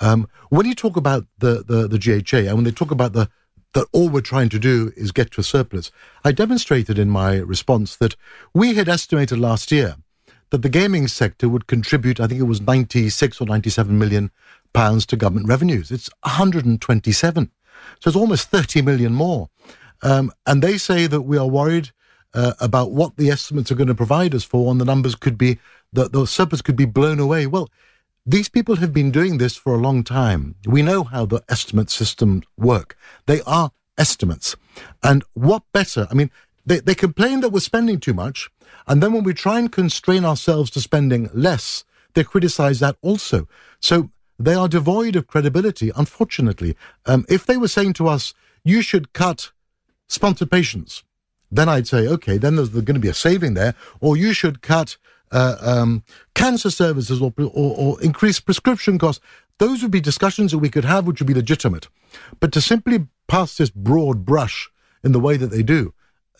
Um, 0.00 0.28
when 0.48 0.66
you 0.66 0.74
talk 0.74 0.96
about 0.96 1.26
the, 1.38 1.62
the, 1.62 1.86
the 1.86 1.98
GHA 1.98 2.48
and 2.48 2.56
when 2.56 2.64
they 2.64 2.72
talk 2.72 2.90
about 2.90 3.12
the 3.12 3.30
that 3.72 3.86
all 3.92 4.08
we're 4.08 4.20
trying 4.20 4.48
to 4.48 4.58
do 4.58 4.92
is 4.96 5.12
get 5.12 5.30
to 5.30 5.40
a 5.40 5.44
surplus, 5.44 5.92
I 6.24 6.32
demonstrated 6.32 6.98
in 6.98 7.08
my 7.08 7.36
response 7.36 7.94
that 7.96 8.16
we 8.52 8.74
had 8.74 8.88
estimated 8.88 9.38
last 9.38 9.70
year 9.70 9.94
that 10.50 10.62
the 10.62 10.68
gaming 10.68 11.08
sector 11.08 11.48
would 11.48 11.66
contribute, 11.66 12.20
I 12.20 12.26
think 12.26 12.40
it 12.40 12.44
was 12.44 12.60
96 12.60 13.40
or 13.40 13.46
97 13.46 13.98
million 13.98 14.30
pounds 14.72 15.06
to 15.06 15.16
government 15.16 15.48
revenues. 15.48 15.90
It's 15.90 16.10
127. 16.22 17.50
So 18.00 18.08
it's 18.08 18.16
almost 18.16 18.48
30 18.48 18.82
million 18.82 19.14
more. 19.14 19.48
Um, 20.02 20.32
and 20.46 20.62
they 20.62 20.78
say 20.78 21.06
that 21.06 21.22
we 21.22 21.38
are 21.38 21.46
worried 21.46 21.90
uh, 22.34 22.54
about 22.60 22.92
what 22.92 23.16
the 23.16 23.30
estimates 23.30 23.70
are 23.70 23.74
going 23.74 23.88
to 23.88 23.94
provide 23.94 24.34
us 24.34 24.44
for, 24.44 24.70
and 24.70 24.80
the 24.80 24.84
numbers 24.84 25.14
could 25.14 25.36
be, 25.36 25.58
the, 25.92 26.08
the 26.08 26.26
surplus 26.26 26.62
could 26.62 26.76
be 26.76 26.84
blown 26.84 27.18
away. 27.18 27.46
Well, 27.46 27.68
these 28.24 28.48
people 28.48 28.76
have 28.76 28.92
been 28.92 29.10
doing 29.10 29.38
this 29.38 29.56
for 29.56 29.74
a 29.74 29.78
long 29.80 30.04
time. 30.04 30.54
We 30.66 30.82
know 30.82 31.04
how 31.04 31.26
the 31.26 31.42
estimate 31.48 31.90
systems 31.90 32.44
work. 32.56 32.96
They 33.26 33.40
are 33.42 33.72
estimates. 33.98 34.56
And 35.02 35.24
what 35.34 35.62
better? 35.72 36.06
I 36.10 36.14
mean, 36.14 36.30
they, 36.70 36.78
they 36.78 36.94
complain 36.94 37.40
that 37.40 37.48
we're 37.48 37.58
spending 37.58 37.98
too 37.98 38.14
much. 38.14 38.48
And 38.86 39.02
then 39.02 39.12
when 39.12 39.24
we 39.24 39.34
try 39.34 39.58
and 39.58 39.72
constrain 39.72 40.24
ourselves 40.24 40.70
to 40.70 40.80
spending 40.80 41.28
less, 41.34 41.84
they 42.14 42.22
criticize 42.22 42.78
that 42.78 42.96
also. 43.02 43.48
So 43.80 44.10
they 44.38 44.54
are 44.54 44.68
devoid 44.68 45.16
of 45.16 45.26
credibility, 45.26 45.90
unfortunately. 45.96 46.76
Um, 47.06 47.26
if 47.28 47.44
they 47.44 47.56
were 47.56 47.66
saying 47.66 47.94
to 47.94 48.06
us, 48.06 48.34
you 48.62 48.82
should 48.82 49.12
cut 49.12 49.50
sponsored 50.06 50.48
patients, 50.48 51.02
then 51.50 51.68
I'd 51.68 51.88
say, 51.88 52.06
okay, 52.06 52.38
then 52.38 52.54
there's 52.54 52.68
going 52.68 52.94
to 52.94 53.00
be 53.00 53.08
a 53.08 53.14
saving 53.14 53.54
there. 53.54 53.74
Or 54.00 54.16
you 54.16 54.32
should 54.32 54.62
cut 54.62 54.96
uh, 55.32 55.56
um, 55.60 56.04
cancer 56.36 56.70
services 56.70 57.20
or, 57.20 57.32
or, 57.36 57.48
or 57.52 58.00
increase 58.00 58.38
prescription 58.38 58.96
costs. 58.96 59.20
Those 59.58 59.82
would 59.82 59.90
be 59.90 60.00
discussions 60.00 60.52
that 60.52 60.58
we 60.58 60.70
could 60.70 60.84
have, 60.84 61.04
which 61.04 61.20
would 61.20 61.26
be 61.26 61.34
legitimate. 61.34 61.88
But 62.38 62.52
to 62.52 62.60
simply 62.60 63.08
pass 63.26 63.56
this 63.56 63.70
broad 63.70 64.24
brush 64.24 64.70
in 65.02 65.10
the 65.10 65.20
way 65.20 65.36
that 65.36 65.50
they 65.50 65.64
do, 65.64 65.94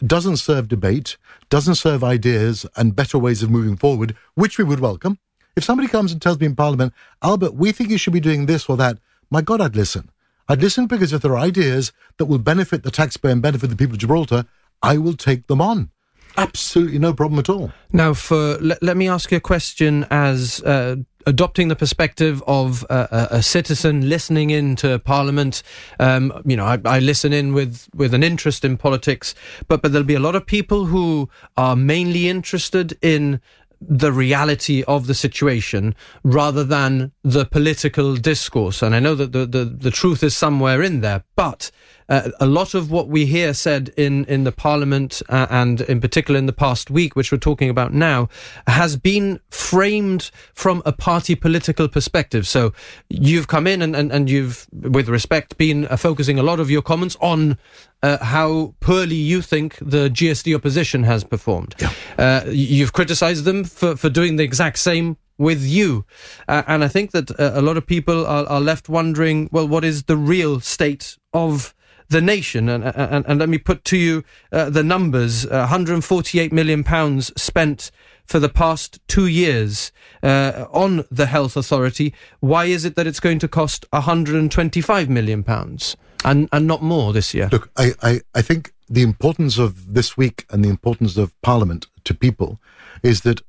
doesn't 0.06 0.38
serve 0.38 0.69
debate, 0.69 1.16
doesn't 1.49 1.75
serve 1.76 2.02
ideas 2.02 2.66
and 2.76 2.97
better 2.97 3.19
ways 3.19 3.42
of 3.42 3.50
moving 3.50 3.76
forward, 3.76 4.16
which 4.35 4.59
we 4.59 4.64
would 4.64 4.80
welcome. 4.80 5.19
If 5.57 5.64
somebody 5.64 5.88
comes 5.88 6.12
and 6.12 6.23
tells 6.23 6.38
me 6.40 6.47
in 6.47 6.57
Parliament, 6.57 6.92
Albert, 7.23 7.54
we 7.54 7.73
think 7.73 7.90
you 7.90 7.99
should 7.99 8.12
be 8.12 8.21
doing 8.21 8.47
this 8.47 8.69
or 8.69 8.76
that, 8.76 8.99
my 9.30 9.42
God, 9.42 9.61
I'd 9.61 9.76
listen. 9.76 10.11
I'd 10.49 10.62
listen 10.62 10.87
because 10.87 11.12
if 11.12 11.23
there 11.23 11.33
are 11.33 11.38
ideas 11.38 11.92
that 12.16 12.26
will 12.26 12.38
benefit 12.38 12.83
the 12.83 12.90
taxpayer 12.90 13.33
and 13.33 13.42
benefit 13.42 13.69
the 13.69 13.76
people 13.76 13.95
of 13.95 14.00
Gibraltar, 14.00 14.47
I 14.83 14.99
will 14.99 15.14
take 15.14 15.47
them 15.47 15.61
on. 15.61 15.90
Absolutely 16.37 16.99
no 16.99 17.12
problem 17.12 17.38
at 17.38 17.49
all. 17.49 17.73
Now, 17.92 18.14
for 18.14 18.57
let, 18.59 18.83
let 18.83 18.97
me 18.97 19.09
ask 19.09 19.30
you 19.30 19.37
a 19.37 19.40
question 19.40 20.07
as 20.11 20.62
uh, 20.62 20.97
adopting 21.27 21.69
the 21.69 21.77
perspective 21.77 22.43
of 22.47 22.85
a, 22.89 23.29
a, 23.31 23.43
citizen 23.43 24.09
listening 24.09 24.50
in 24.50 24.77
to 24.77 24.99
Parliament. 25.00 25.62
Um, 25.99 26.33
you 26.45 26.57
know, 26.57 26.65
I, 26.65 26.79
I, 26.85 26.99
listen 26.99 27.33
in 27.33 27.53
with, 27.53 27.89
with 27.95 28.15
an 28.15 28.23
interest 28.23 28.65
in 28.65 28.77
politics, 28.77 29.35
but 29.69 29.83
but 29.83 29.93
there'll 29.93 30.07
be 30.07 30.15
a 30.15 30.21
lot 30.21 30.37
of 30.37 30.47
people 30.47 30.87
who 30.87 31.29
are 31.57 31.77
mainly 31.77 32.29
interested 32.29 32.97
in 33.03 33.41
the 33.81 34.12
reality 34.12 34.85
of 34.87 35.07
the 35.07 35.15
situation 35.15 35.95
rather 36.23 36.62
than 36.62 37.12
the 37.23 37.47
political 37.47 38.15
discourse. 38.15 38.83
And 38.83 38.95
I 38.95 39.00
know 39.00 39.15
that 39.15 39.33
the, 39.33 39.47
the, 39.47 39.65
the 39.65 39.91
truth 39.91 40.23
is 40.23 40.37
somewhere 40.37 40.83
in 40.83 41.00
there, 41.00 41.25
but 41.35 41.71
uh, 42.11 42.31
a 42.40 42.47
lot 42.47 42.75
of 42.75 42.90
what 42.90 43.09
we 43.09 43.25
hear 43.25 43.55
said 43.55 43.90
in, 43.97 44.25
in 44.26 44.45
the 44.45 44.52
parliament 44.52 45.23
uh, 45.29 45.47
and 45.49 45.81
in 45.83 46.00
particular 46.00 46.37
in 46.37 46.47
the 46.47 46.52
past 46.52 46.90
week, 46.90 47.17
which 47.17 47.31
we're 47.31 47.38
talking 47.38 47.71
about 47.71 47.95
now, 47.95 48.29
has 48.67 48.97
been 48.97 49.40
framed 49.50 50.31
from 50.52 50.83
a 50.85 50.93
party 50.93 51.35
political 51.35 51.88
perspective. 51.88 52.47
So 52.47 52.73
you've 53.09 53.47
come 53.47 53.67
in 53.67 53.81
and, 53.81 53.95
and, 53.95 54.11
and 54.11 54.29
you've, 54.29 54.67
with 54.73 55.09
respect, 55.09 55.57
been 55.57 55.87
uh, 55.87 55.97
focusing 55.97 56.38
a 56.38 56.43
lot 56.43 56.61
of 56.61 56.71
your 56.71 56.83
comments 56.83 57.17
on 57.21 57.57
uh, 58.02 58.23
how 58.25 58.75
poorly 58.81 59.14
you 59.14 59.40
think 59.40 59.76
the 59.81 60.09
GSD 60.11 60.55
opposition 60.55 61.05
has 61.05 61.23
performed. 61.23 61.75
Yeah. 61.79 61.93
Uh, 62.19 62.45
you've 62.50 62.93
criticized 62.93 63.45
them 63.45 63.64
for, 63.64 63.97
for 63.97 64.09
doing 64.09 64.37
the 64.37 64.43
exact 64.43 64.79
same 64.79 65.17
with 65.38 65.64
you. 65.64 66.05
Uh, 66.49 66.62
and 66.67 66.85
I 66.85 66.88
think 66.88 67.12
that 67.12 67.31
uh, 67.40 67.52
a 67.55 67.62
lot 67.62 67.76
of 67.76 67.87
people 67.87 68.26
are, 68.26 68.47
are, 68.47 68.61
left 68.61 68.88
wondering, 68.88 69.49
well, 69.50 69.67
what 69.67 69.85
is 69.85 70.02
the 70.05 70.17
real 70.17 70.61
state 70.61 71.17
of 71.33 71.75
the 72.11 72.21
nation. 72.21 72.69
And, 72.69 72.85
and, 72.85 73.25
and 73.26 73.40
let 73.40 73.49
me 73.49 73.59
put 73.59 73.85
to 73.87 73.97
you 73.97 74.25
uh, 74.52 74.69
the 74.69 74.83
numbers: 74.83 75.47
uh, 75.47 75.67
148 75.71 76.52
million 76.52 76.85
pounds 76.85 77.33
spent 77.40 77.90
for 78.26 78.38
the 78.38 78.49
past 78.49 79.00
two 79.09 79.26
years 79.26 79.90
uh, 80.23 80.67
on 80.73 81.05
the 81.11 81.26
health 81.26 81.57
authority. 81.57 82.14
Why 82.40 82.67
is 82.67 82.85
it 82.85 82.95
that 82.97 83.07
it's 83.07 83.21
going 83.21 83.38
to 83.40 83.49
cost 83.49 83.87
125 83.90 85.09
million 85.09 85.43
pounds 85.43 85.97
and 86.25 86.49
and 86.52 86.67
not 86.67 86.83
more 86.83 87.12
this 87.12 87.35
year? 87.35 87.49
Look, 87.50 87.71
I, 87.76 87.93
I, 88.02 88.21
I 88.35 88.43
think 88.43 88.73
the 88.88 89.02
importance 89.02 89.59
of 89.59 89.95
this 89.95 90.17
week 90.17 90.47
and 90.50 90.64
the 90.64 90.69
importance 90.69 91.17
of 91.17 91.40
Parliament 91.43 91.87
to 92.05 92.14
people 92.14 92.61
is 93.02 93.23
that 93.23 93.40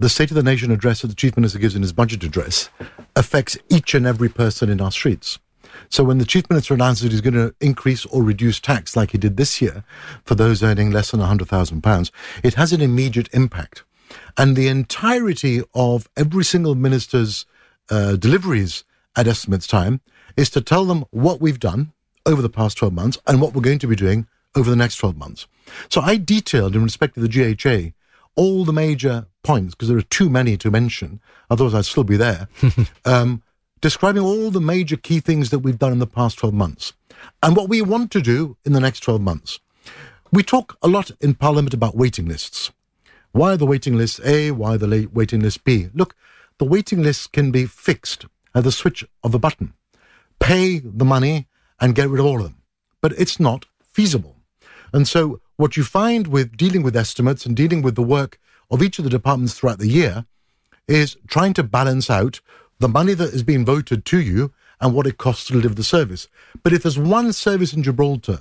the 0.00 0.08
State 0.08 0.30
of 0.30 0.36
the 0.36 0.42
Nation 0.42 0.70
address 0.70 1.02
that 1.02 1.08
the 1.08 1.14
Chief 1.14 1.36
Minister 1.36 1.58
gives 1.58 1.74
in 1.74 1.82
his 1.82 1.92
budget 1.92 2.22
address 2.22 2.68
affects 3.16 3.58
each 3.68 3.94
and 3.94 4.06
every 4.06 4.28
person 4.28 4.68
in 4.68 4.80
our 4.80 4.92
streets. 4.92 5.38
So 5.88 6.04
when 6.04 6.18
the 6.18 6.24
Chief 6.24 6.48
Minister 6.50 6.74
announces 6.74 7.02
that 7.02 7.12
he's 7.12 7.20
going 7.20 7.34
to 7.34 7.54
increase 7.60 8.04
or 8.06 8.22
reduce 8.22 8.60
tax 8.60 8.96
like 8.96 9.12
he 9.12 9.18
did 9.18 9.36
this 9.36 9.60
year 9.60 9.84
for 10.24 10.34
those 10.34 10.62
earning 10.62 10.90
less 10.90 11.10
than 11.10 11.20
£100,000, 11.20 12.10
it 12.42 12.54
has 12.54 12.72
an 12.72 12.80
immediate 12.80 13.28
impact. 13.32 13.84
And 14.36 14.56
the 14.56 14.68
entirety 14.68 15.62
of 15.74 16.08
every 16.16 16.44
single 16.44 16.74
minister's 16.74 17.46
uh, 17.90 18.16
deliveries 18.16 18.84
at 19.16 19.26
estimates 19.26 19.66
time 19.66 20.00
is 20.36 20.50
to 20.50 20.60
tell 20.60 20.84
them 20.84 21.04
what 21.10 21.40
we've 21.40 21.58
done 21.58 21.92
over 22.24 22.42
the 22.42 22.48
past 22.48 22.76
12 22.78 22.92
months 22.92 23.18
and 23.26 23.40
what 23.40 23.54
we're 23.54 23.62
going 23.62 23.78
to 23.80 23.86
be 23.86 23.96
doing 23.96 24.26
over 24.54 24.70
the 24.70 24.76
next 24.76 24.96
12 24.96 25.16
months. 25.16 25.46
So 25.88 26.00
I 26.00 26.16
detailed 26.16 26.74
in 26.74 26.82
respect 26.82 27.14
to 27.14 27.20
the 27.20 27.28
GHA 27.28 27.94
all 28.36 28.64
the 28.64 28.72
major 28.72 29.26
points, 29.42 29.74
because 29.74 29.88
there 29.88 29.98
are 29.98 30.02
too 30.02 30.30
many 30.30 30.56
to 30.56 30.70
mention, 30.70 31.20
otherwise 31.50 31.74
I'd 31.74 31.86
still 31.86 32.04
be 32.04 32.16
there, 32.16 32.48
um, 33.04 33.42
describing 33.80 34.22
all 34.22 34.50
the 34.50 34.60
major 34.60 34.96
key 34.96 35.20
things 35.20 35.50
that 35.50 35.60
we've 35.60 35.78
done 35.78 35.92
in 35.92 35.98
the 35.98 36.06
past 36.06 36.38
12 36.38 36.54
months 36.54 36.92
and 37.42 37.56
what 37.56 37.68
we 37.68 37.82
want 37.82 38.10
to 38.12 38.20
do 38.20 38.56
in 38.64 38.72
the 38.72 38.80
next 38.80 39.00
12 39.00 39.20
months. 39.20 39.60
We 40.32 40.42
talk 40.42 40.76
a 40.82 40.88
lot 40.88 41.10
in 41.20 41.34
Parliament 41.34 41.74
about 41.74 41.96
waiting 41.96 42.26
lists. 42.26 42.70
Why 43.32 43.56
the 43.56 43.66
waiting 43.66 43.96
lists 43.96 44.20
A? 44.24 44.50
Why 44.50 44.76
the 44.76 45.08
waiting 45.12 45.40
lists 45.40 45.58
B? 45.58 45.88
Look, 45.94 46.14
the 46.58 46.64
waiting 46.64 47.02
lists 47.02 47.26
can 47.26 47.50
be 47.50 47.66
fixed 47.66 48.26
at 48.54 48.64
the 48.64 48.72
switch 48.72 49.04
of 49.22 49.34
a 49.34 49.38
button. 49.38 49.74
Pay 50.40 50.80
the 50.80 51.04
money 51.04 51.46
and 51.80 51.94
get 51.94 52.08
rid 52.08 52.20
of 52.20 52.26
all 52.26 52.38
of 52.38 52.44
them. 52.44 52.62
But 53.00 53.12
it's 53.12 53.38
not 53.38 53.66
feasible. 53.80 54.36
And 54.92 55.06
so 55.06 55.40
what 55.56 55.76
you 55.76 55.84
find 55.84 56.26
with 56.26 56.56
dealing 56.56 56.82
with 56.82 56.96
estimates 56.96 57.46
and 57.46 57.56
dealing 57.56 57.82
with 57.82 57.94
the 57.94 58.02
work 58.02 58.38
of 58.70 58.82
each 58.82 58.98
of 58.98 59.04
the 59.04 59.10
departments 59.10 59.54
throughout 59.54 59.78
the 59.78 59.88
year 59.88 60.26
is 60.86 61.16
trying 61.26 61.52
to 61.54 61.62
balance 61.62 62.10
out 62.10 62.40
the 62.80 62.88
money 62.88 63.14
that 63.14 63.34
is 63.34 63.42
being 63.42 63.64
voted 63.64 64.04
to 64.06 64.20
you 64.20 64.52
and 64.80 64.94
what 64.94 65.06
it 65.06 65.18
costs 65.18 65.46
to 65.46 65.54
deliver 65.54 65.74
the 65.74 65.84
service. 65.84 66.28
But 66.62 66.72
if 66.72 66.82
there's 66.82 66.98
one 66.98 67.32
service 67.32 67.72
in 67.72 67.82
Gibraltar 67.82 68.40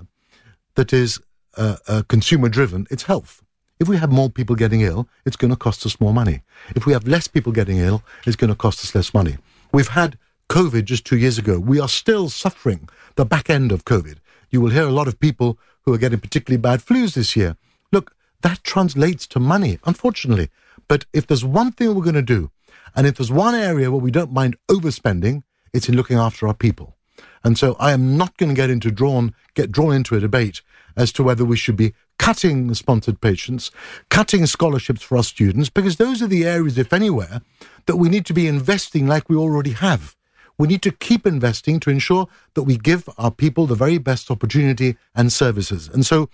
that 0.76 0.94
is 0.94 1.20
uh, 1.56 1.78
uh, 1.88 2.04
consumer 2.08 2.50
driven, 2.50 2.88
it's 2.92 3.04
health. 3.04 3.42
If 3.80 3.88
we 3.88 3.98
have 3.98 4.12
more 4.12 4.30
people 4.30 4.56
getting 4.56 4.82
ill, 4.82 5.08
it's 5.26 5.36
going 5.36 5.52
to 5.52 5.58
cost 5.58 5.86
us 5.86 6.00
more 6.00 6.14
money. 6.14 6.42
If 6.76 6.86
we 6.86 6.94
have 6.94 7.08
less 7.08 7.28
people 7.28 7.52
getting 7.52 7.78
ill, 7.78 8.04
it's 8.26 8.36
going 8.36 8.50
to 8.50 8.56
cost 8.56 8.84
us 8.84 8.96
less 8.96 9.14
money. 9.14 9.38
We've 9.72 9.90
had 9.90 10.18
COVID 10.50 10.86
just 10.86 11.06
two 11.06 11.18
years 11.18 11.38
ago. 11.38 11.60
We 11.60 11.80
are 11.80 11.90
still 11.90 12.30
suffering 12.30 12.90
the 13.16 13.26
back 13.26 13.50
end 13.50 13.72
of 13.72 13.86
COVID. 13.86 14.18
You 14.50 14.62
will 14.62 14.70
hear 14.70 14.88
a 14.88 14.92
lot 14.92 15.08
of 15.08 15.20
people 15.20 15.60
who 15.84 15.94
are 15.94 15.98
getting 15.98 16.20
particularly 16.20 16.60
bad 16.62 16.80
flus 16.80 17.14
this 17.14 17.36
year. 17.36 17.58
Look, 17.92 18.16
that 18.42 18.64
translates 18.64 19.28
to 19.28 19.40
money, 19.40 19.80
unfortunately. 19.86 20.50
But 20.88 21.06
if 21.14 21.28
there's 21.28 21.46
one 21.46 21.72
thing 21.72 21.94
we're 21.94 22.04
going 22.04 22.16
to 22.16 22.22
do, 22.22 22.52
and 22.98 23.06
if 23.06 23.16
there's 23.16 23.32
one 23.32 23.56
area 23.56 23.92
where 23.92 24.02
we 24.02 24.12
don't 24.12 24.34
mind 24.34 24.58
overspending, 24.70 25.44
it's 25.72 25.88
in 25.88 25.96
looking 25.96 26.18
after 26.18 26.48
our 26.48 26.56
people. 26.56 26.98
And 27.44 27.58
so 27.58 27.76
I 27.80 27.92
am 27.92 28.18
not 28.18 28.36
going 28.38 28.50
to 28.50 28.56
get 28.56 28.72
into 28.72 28.92
drawn 28.92 29.34
get 29.54 29.72
drawn 29.72 29.94
into 29.94 30.16
a 30.16 30.20
debate 30.20 30.62
as 30.98 31.12
to 31.14 31.24
whether 31.24 31.46
we 31.46 31.56
should 31.56 31.78
be 31.78 31.94
cutting 32.18 32.74
sponsored 32.74 33.22
patients, 33.22 33.70
cutting 34.10 34.48
scholarships 34.48 35.04
for 35.04 35.18
our 35.18 35.24
students, 35.24 35.70
because 35.70 35.98
those 35.98 36.22
are 36.22 36.28
the 36.28 36.46
areas, 36.46 36.78
if 36.78 36.92
anywhere, 36.92 37.42
that 37.86 37.98
we 37.98 38.10
need 38.10 38.26
to 38.26 38.34
be 38.34 38.48
investing 38.48 39.06
like 39.06 39.30
we 39.30 39.36
already 39.36 39.74
have. 39.74 40.16
We 40.58 40.68
need 40.68 40.82
to 40.82 40.92
keep 40.92 41.28
investing 41.28 41.80
to 41.82 41.92
ensure 41.92 42.28
that 42.56 42.64
we 42.64 42.78
give 42.78 43.08
our 43.20 43.30
people 43.30 43.68
the 43.68 43.76
very 43.76 44.00
best 44.00 44.32
opportunity 44.32 44.98
and 45.14 45.32
services. 45.32 45.88
And 45.88 46.04
so, 46.04 46.30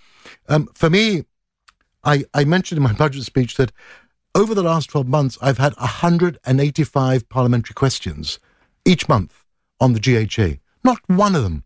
um, 0.48 0.68
for 0.74 0.88
me, 0.88 1.24
I, 2.02 2.24
I 2.32 2.44
mentioned 2.44 2.78
in 2.78 2.82
my 2.82 2.92
budget 3.04 3.24
speech 3.24 3.56
that 3.56 3.70
over 4.34 4.54
the 4.54 4.62
last 4.62 4.90
12 4.90 5.06
months, 5.06 5.38
I've 5.40 5.58
had 5.58 5.76
185 5.76 7.28
parliamentary 7.28 7.74
questions 7.74 8.38
each 8.84 9.08
month 9.08 9.44
on 9.80 9.92
the 9.92 10.00
GHA. 10.00 10.60
Not 10.82 10.98
one 11.06 11.34
of 11.34 11.42
them 11.42 11.64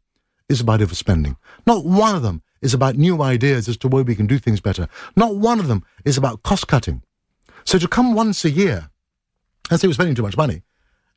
is 0.48 0.60
about 0.60 0.80
overspending. 0.80 1.37
Not 1.66 1.84
one 1.84 2.14
of 2.14 2.22
them 2.22 2.42
is 2.60 2.75
about 2.75 2.96
new 2.96 3.22
ideas 3.22 3.68
as 3.68 3.76
to 3.78 3.88
where 3.88 4.04
we 4.04 4.14
can 4.14 4.26
do 4.26 4.38
things 4.38 4.60
better. 4.60 4.88
Not 5.16 5.37
one 5.37 5.60
of 5.60 5.68
them 5.68 5.84
is 6.04 6.18
about 6.18 6.42
cost 6.42 6.68
cutting. 6.68 7.02
So 7.64 7.78
to 7.78 7.88
come 7.88 8.14
once 8.14 8.44
a 8.44 8.50
year 8.50 8.90
and 9.70 9.80
say 9.80 9.87
we're 9.87 9.94
spending 9.94 10.14
too 10.14 10.22
much 10.22 10.37
money 10.37 10.62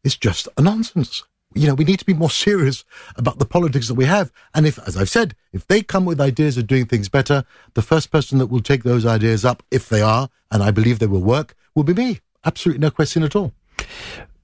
is 0.04 0.18
just 0.18 0.48
a 0.58 0.62
nonsense 0.62 1.24
you 1.54 1.68
know, 1.68 1.74
we 1.74 1.84
need 1.84 2.00
to 2.00 2.06
be 2.06 2.14
more 2.14 2.30
serious 2.30 2.86
about 3.16 3.40
the 3.40 3.46
politics 3.46 3.88
that 3.88 3.96
we 3.96 4.06
have. 4.06 4.32
And 4.54 4.66
if, 4.66 4.80
as 4.88 4.96
I've 4.96 5.10
said, 5.10 5.36
if 5.52 5.68
they 5.68 5.82
come 5.82 6.06
with 6.06 6.22
ideas 6.22 6.58
of 6.58 6.68
doing 6.68 6.86
things 6.86 7.10
better, 7.10 7.44
the 7.74 7.82
first 7.82 8.12
person 8.12 8.38
that 8.40 8.48
will 8.48 8.62
take 8.62 8.84
those 8.84 9.06
ideas 9.06 9.44
up, 9.44 9.64
if 9.72 9.90
they 9.90 10.02
are, 10.02 10.30
and 10.50 10.64
I 10.64 10.72
believe 10.72 11.00
they 11.00 11.08
will 11.08 11.22
work, 11.22 11.56
will 11.76 11.84
be 11.84 11.94
me. 11.94 12.20
Absolutely 12.46 12.82
no 12.82 12.92
question 12.92 13.24
at 13.24 13.36
all. 13.36 13.54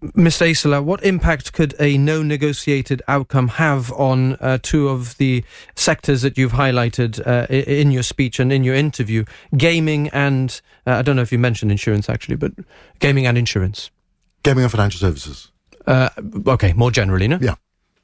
Mr. 0.03 0.47
Isola, 0.47 0.81
what 0.83 1.03
impact 1.03 1.53
could 1.53 1.73
a 1.79 1.97
no 1.97 2.21
negotiated 2.21 3.01
outcome 3.07 3.47
have 3.47 3.91
on 3.93 4.35
uh, 4.35 4.59
two 4.61 4.89
of 4.89 5.17
the 5.17 5.43
sectors 5.75 6.21
that 6.21 6.37
you've 6.37 6.51
highlighted 6.51 7.25
uh, 7.25 7.47
in 7.51 7.89
your 7.89 8.03
speech 8.03 8.39
and 8.39 8.53
in 8.53 8.63
your 8.63 8.75
interview? 8.75 9.25
Gaming 9.55 10.09
and, 10.09 10.61
uh, 10.85 10.91
I 10.91 11.01
don't 11.01 11.15
know 11.15 11.23
if 11.23 11.31
you 11.31 11.39
mentioned 11.39 11.71
insurance 11.71 12.09
actually, 12.09 12.35
but 12.35 12.51
gaming 12.99 13.25
and 13.25 13.39
insurance. 13.39 13.89
Gaming 14.43 14.63
and 14.63 14.71
financial 14.71 14.99
services. 14.99 15.51
Uh, 15.87 16.09
okay, 16.47 16.73
more 16.73 16.91
generally, 16.91 17.27
no? 17.27 17.39
Yeah. 17.41 17.55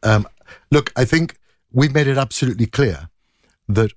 Um, 0.02 0.28
look, 0.72 0.92
I 0.96 1.06
think 1.06 1.38
we've 1.72 1.94
made 1.94 2.08
it 2.08 2.18
absolutely 2.18 2.66
clear 2.66 3.10
that 3.68 3.92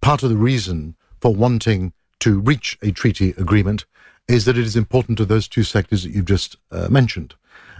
part 0.00 0.22
of 0.22 0.30
the 0.30 0.36
reason 0.36 0.94
for 1.20 1.34
wanting 1.34 1.92
to 2.20 2.38
reach 2.38 2.78
a 2.82 2.90
treaty 2.90 3.30
agreement 3.38 3.86
is 4.28 4.44
that 4.44 4.56
it 4.56 4.64
is 4.64 4.76
important 4.76 5.18
to 5.18 5.24
those 5.24 5.48
two 5.48 5.64
sectors 5.64 6.04
that 6.04 6.12
you've 6.12 6.26
just 6.26 6.56
uh, 6.70 6.88
mentioned. 6.90 7.34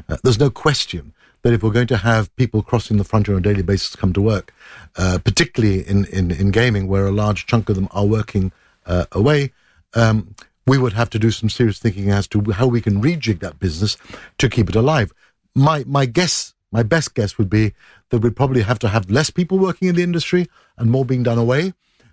Uh, 0.09 0.17
there's 0.23 0.41
no 0.41 0.51
question 0.51 1.13
that 1.43 1.53
if 1.53 1.63
we're 1.63 1.71
going 1.71 1.87
to 1.87 1.97
have 1.97 2.35
people 2.37 2.63
crossing 2.63 2.97
the 2.97 3.05
frontier 3.05 3.35
on 3.35 3.41
a 3.41 3.43
daily 3.43 3.63
basis 3.63 3.97
come 3.97 4.13
to 4.13 4.21
work, 4.21 4.53
uh, 4.97 5.19
particularly 5.25 5.87
in, 5.87 6.05
in, 6.07 6.31
in 6.31 6.51
gaming, 6.51 6.89
where 6.89 7.07
a 7.07 7.13
large 7.13 7.47
chunk 7.47 7.69
of 7.69 7.77
them 7.77 7.89
are 7.93 8.05
working 8.05 8.53
uh, 8.87 9.05
away, 9.13 9.53
um, 9.95 10.35
we 10.67 10.77
would 10.79 10.93
have 10.93 11.11
to 11.11 11.19
do 11.19 11.31
some 11.31 11.49
serious 11.49 11.79
thinking 11.79 12.11
as 12.11 12.27
to 12.29 12.53
how 12.53 12.67
we 12.67 12.81
can 12.81 13.03
rejig 13.03 13.41
that 13.41 13.59
business 13.59 13.97
to 14.39 14.49
keep 14.49 14.69
it 14.69 14.77
alive 14.77 15.13
my 15.55 15.85
my 15.87 16.07
guess, 16.07 16.55
my 16.71 16.83
best 16.83 17.15
guess 17.15 17.39
would 17.39 17.51
be 17.51 17.75
that 18.11 18.19
we'd 18.19 18.37
probably 18.37 18.63
have 18.63 18.79
to 18.81 18.89
have 18.89 19.11
less 19.11 19.31
people 19.31 19.59
working 19.59 19.89
in 19.89 19.95
the 19.97 20.03
industry 20.03 20.47
and 20.77 20.91
more 20.91 21.05
being 21.05 21.23
done 21.23 21.39
away, 21.39 21.73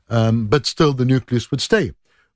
um, 0.10 0.48
but 0.48 0.66
still 0.66 0.94
the 0.94 1.06
nucleus 1.06 1.52
would 1.52 1.62
stay. 1.62 1.94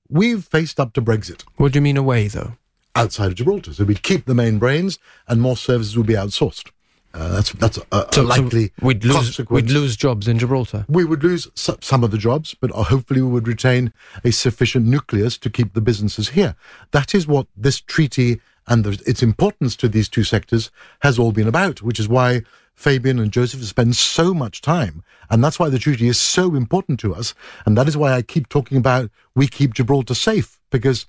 We've 0.09 0.43
faced 0.43 0.79
up 0.79 0.93
to 0.93 1.01
Brexit. 1.01 1.43
What 1.55 1.71
do 1.71 1.77
you 1.77 1.81
mean 1.81 1.97
away, 1.97 2.27
though? 2.27 2.53
Outside 2.95 3.27
of 3.27 3.35
Gibraltar, 3.35 3.73
so 3.73 3.85
we'd 3.85 4.03
keep 4.03 4.25
the 4.25 4.35
main 4.35 4.59
brains, 4.59 4.99
and 5.27 5.41
more 5.41 5.55
services 5.55 5.97
would 5.97 6.07
be 6.07 6.15
outsourced. 6.15 6.69
Uh, 7.13 7.27
that's 7.29 7.51
that's 7.53 7.77
a, 7.91 8.07
so, 8.13 8.21
a 8.21 8.23
likely 8.23 8.67
so 8.67 8.71
we'd 8.81 9.03
lose 9.03 9.39
we'd 9.49 9.69
lose 9.69 9.97
jobs 9.97 10.29
in 10.29 10.39
Gibraltar. 10.39 10.85
We 10.87 11.03
would 11.03 11.23
lose 11.23 11.49
some 11.55 12.03
of 12.03 12.11
the 12.11 12.17
jobs, 12.17 12.53
but 12.53 12.71
hopefully 12.71 13.21
we 13.21 13.27
would 13.29 13.47
retain 13.47 13.91
a 14.23 14.31
sufficient 14.31 14.85
nucleus 14.85 15.37
to 15.39 15.49
keep 15.49 15.73
the 15.73 15.81
businesses 15.81 16.29
here. 16.29 16.55
That 16.91 17.13
is 17.13 17.27
what 17.27 17.47
this 17.55 17.81
treaty 17.81 18.39
and 18.67 18.85
its 18.85 19.23
importance 19.23 19.75
to 19.77 19.89
these 19.89 20.09
two 20.09 20.23
sectors 20.23 20.71
has 21.01 21.17
all 21.17 21.31
been 21.31 21.47
about, 21.47 21.81
which 21.81 21.99
is 21.99 22.07
why 22.07 22.43
Fabian 22.75 23.19
and 23.19 23.31
Joseph 23.31 23.63
spend 23.63 23.95
so 23.95 24.33
much 24.33 24.61
time. 24.61 25.03
And 25.29 25.43
that's 25.43 25.59
why 25.59 25.69
the 25.69 25.79
treaty 25.79 26.07
is 26.07 26.19
so 26.19 26.55
important 26.55 26.99
to 27.01 27.13
us. 27.13 27.33
And 27.65 27.77
that 27.77 27.87
is 27.87 27.97
why 27.97 28.13
I 28.13 28.21
keep 28.21 28.49
talking 28.49 28.77
about 28.77 29.09
we 29.35 29.47
keep 29.47 29.73
Gibraltar 29.73 30.15
safe, 30.15 30.59
because 30.69 31.05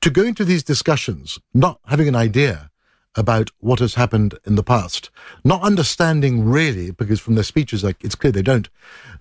to 0.00 0.10
go 0.10 0.22
into 0.22 0.44
these 0.44 0.62
discussions, 0.62 1.38
not 1.52 1.80
having 1.86 2.08
an 2.08 2.16
idea 2.16 2.70
about 3.16 3.50
what 3.58 3.80
has 3.80 3.94
happened 3.94 4.38
in 4.46 4.54
the 4.54 4.62
past, 4.62 5.10
not 5.44 5.62
understanding 5.62 6.44
really, 6.44 6.90
because 6.90 7.20
from 7.20 7.34
their 7.34 7.44
speeches, 7.44 7.82
like 7.82 8.02
it's 8.02 8.14
clear 8.14 8.32
they 8.32 8.42
don't, 8.42 8.68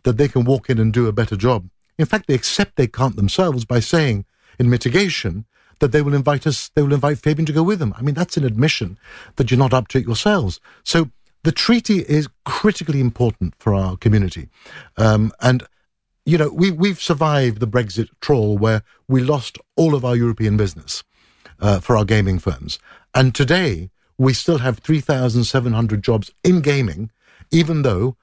that 0.04 0.18
they 0.18 0.28
can 0.28 0.46
walk 0.46 0.70
in 0.70 0.80
and 0.80 0.94
do 0.94 1.08
a 1.08 1.12
better 1.14 1.36
job. 1.36 1.70
In 1.98 2.06
fact, 2.06 2.28
they 2.28 2.36
accept 2.36 2.76
they 2.76 2.88
can't 2.88 3.16
themselves 3.16 3.66
by 3.66 3.80
saying 3.80 4.26
in 4.58 4.70
mitigation 4.70 5.46
that 5.80 5.92
they 5.92 6.02
will 6.02 6.14
invite 6.14 6.46
us, 6.46 6.70
they 6.76 6.82
will 6.82 6.94
invite 6.94 7.20
Fabian 7.20 7.46
to 7.46 7.54
go 7.54 7.64
with 7.64 7.80
them. 7.80 7.94
I 7.98 8.02
mean, 8.02 8.16
that's 8.16 8.38
an 8.38 8.46
admission 8.46 8.98
that 9.36 9.50
you're 9.50 9.58
not 9.58 9.74
up 9.74 9.88
to 9.90 9.98
it 9.98 10.06
yourselves. 10.06 10.60
So 10.84 11.10
the 11.44 11.52
treaty 11.52 12.00
is 12.00 12.28
critically 12.46 13.00
important 13.00 13.56
for 13.60 13.74
our 13.74 13.98
community. 13.98 14.50
Um, 14.98 15.32
and, 15.42 15.64
you 16.26 16.38
know, 16.38 16.50
we, 16.50 16.72
we've 16.72 17.02
survived 17.02 17.60
the 17.60 17.68
Brexit 17.68 18.10
trawl 18.22 18.58
where 18.58 18.84
we 19.08 19.22
lost 19.22 19.58
all 19.76 19.96
of 19.96 20.04
our 20.04 20.16
European 20.16 20.58
business 20.58 21.04
uh, 21.60 21.80
for 21.80 21.98
our 21.98 22.06
gaming 22.06 22.40
firms. 22.40 22.80
And 23.14 23.34
today, 23.34 23.90
we 24.18 24.34
still 24.34 24.58
have 24.60 24.80
3,700 24.80 26.04
jobs 26.04 26.32
in 26.44 26.62
gaming, 26.62 27.10
even 27.52 27.84
though 27.84 28.18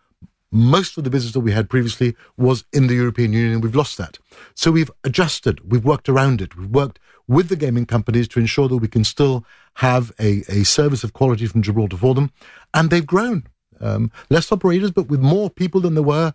most 0.52 0.96
of 0.96 1.04
the 1.04 1.10
business 1.10 1.32
that 1.32 1.40
we 1.40 1.52
had 1.52 1.68
previously 1.68 2.14
was 2.36 2.64
in 2.72 2.86
the 2.86 2.94
European 2.94 3.32
Union. 3.32 3.60
We've 3.60 3.74
lost 3.74 3.98
that. 3.98 4.18
So 4.54 4.70
we've 4.70 4.90
adjusted. 5.04 5.70
We've 5.70 5.84
worked 5.84 6.08
around 6.08 6.40
it. 6.40 6.56
We've 6.56 6.70
worked 6.70 6.98
with 7.28 7.48
the 7.48 7.56
gaming 7.56 7.86
companies 7.86 8.28
to 8.28 8.40
ensure 8.40 8.68
that 8.68 8.76
we 8.76 8.88
can 8.88 9.04
still 9.04 9.44
have 9.74 10.12
a, 10.18 10.42
a 10.48 10.64
service 10.64 11.04
of 11.04 11.12
quality 11.12 11.46
from 11.46 11.62
Gibraltar 11.62 11.96
for 11.96 12.14
them. 12.14 12.30
And 12.72 12.90
they've 12.90 13.06
grown. 13.06 13.46
Um, 13.80 14.10
less 14.30 14.50
operators, 14.50 14.90
but 14.90 15.08
with 15.08 15.20
more 15.20 15.50
people 15.50 15.80
than 15.80 15.94
there 15.94 16.02
were. 16.02 16.34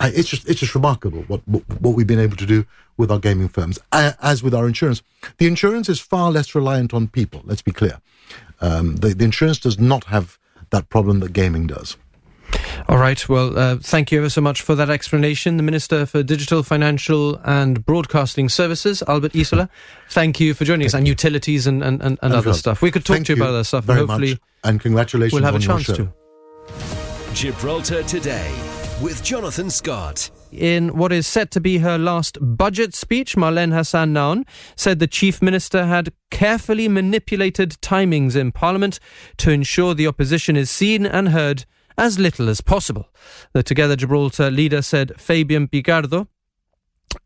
It's 0.00 0.28
just 0.28 0.48
it's 0.48 0.60
just 0.60 0.76
remarkable 0.76 1.22
what, 1.22 1.40
what, 1.46 1.62
what 1.80 1.96
we've 1.96 2.06
been 2.06 2.20
able 2.20 2.36
to 2.36 2.46
do 2.46 2.64
with 2.96 3.10
our 3.10 3.18
gaming 3.18 3.48
firms, 3.48 3.80
as 3.92 4.42
with 4.44 4.54
our 4.54 4.68
insurance. 4.68 5.02
The 5.38 5.46
insurance 5.46 5.88
is 5.88 5.98
far 5.98 6.30
less 6.30 6.54
reliant 6.54 6.94
on 6.94 7.08
people. 7.08 7.42
Let's 7.44 7.62
be 7.62 7.72
clear. 7.72 8.00
Um, 8.60 8.96
the, 8.96 9.08
the 9.08 9.24
insurance 9.24 9.58
does 9.58 9.78
not 9.78 10.04
have 10.04 10.38
that 10.70 10.88
problem 10.88 11.20
that 11.20 11.32
gaming 11.32 11.66
does. 11.66 11.96
All 12.88 12.98
right. 12.98 13.28
Well, 13.28 13.58
uh, 13.58 13.76
thank 13.76 14.12
you 14.12 14.18
ever 14.18 14.30
so 14.30 14.40
much 14.40 14.62
for 14.62 14.74
that 14.74 14.90
explanation. 14.90 15.56
The 15.56 15.62
Minister 15.62 16.06
for 16.06 16.22
Digital, 16.22 16.62
Financial 16.62 17.40
and 17.44 17.84
Broadcasting 17.84 18.48
Services, 18.48 19.02
Albert 19.06 19.34
Isola. 19.34 19.68
Thank 20.10 20.40
you 20.40 20.54
for 20.54 20.64
joining 20.64 20.86
us 20.86 20.94
and 20.94 21.06
utilities 21.06 21.66
and, 21.66 21.82
and, 21.82 22.02
and, 22.02 22.18
and 22.22 22.32
other 22.32 22.54
stuff. 22.54 22.82
We 22.82 22.90
could 22.90 23.04
talk 23.04 23.24
to 23.24 23.34
you 23.34 23.42
about 23.42 23.50
other 23.50 23.64
stuff. 23.64 23.84
Very 23.84 24.00
and 24.00 24.08
hopefully, 24.08 24.30
much. 24.30 24.40
And 24.64 24.80
congratulations 24.80 25.40
we'll 25.40 25.50
have 25.50 25.54
a 25.54 25.64
chance 25.64 25.86
to. 25.86 26.12
Gibraltar 27.34 28.02
Today 28.02 28.52
with 29.00 29.22
Jonathan 29.22 29.70
Scott. 29.70 30.30
In 30.50 30.96
what 30.96 31.12
is 31.12 31.26
set 31.26 31.50
to 31.52 31.60
be 31.60 31.78
her 31.78 31.98
last 31.98 32.38
budget 32.40 32.94
speech, 32.94 33.36
Marlene 33.36 33.72
Hassan 33.72 34.12
Nahon 34.14 34.46
said 34.76 34.98
the 34.98 35.06
Chief 35.06 35.42
Minister 35.42 35.86
had 35.86 36.12
carefully 36.30 36.88
manipulated 36.88 37.72
timings 37.82 38.34
in 38.34 38.50
Parliament 38.50 38.98
to 39.36 39.50
ensure 39.50 39.94
the 39.94 40.06
opposition 40.06 40.56
is 40.56 40.70
seen 40.70 41.06
and 41.06 41.28
heard 41.28 41.64
as 41.98 42.18
little 42.18 42.48
as 42.48 42.60
possible. 42.60 43.08
The 43.52 43.62
Together 43.62 43.96
Gibraltar 43.96 44.50
leader 44.50 44.80
said 44.80 45.20
Fabian 45.20 45.68
Picardo 45.68 46.28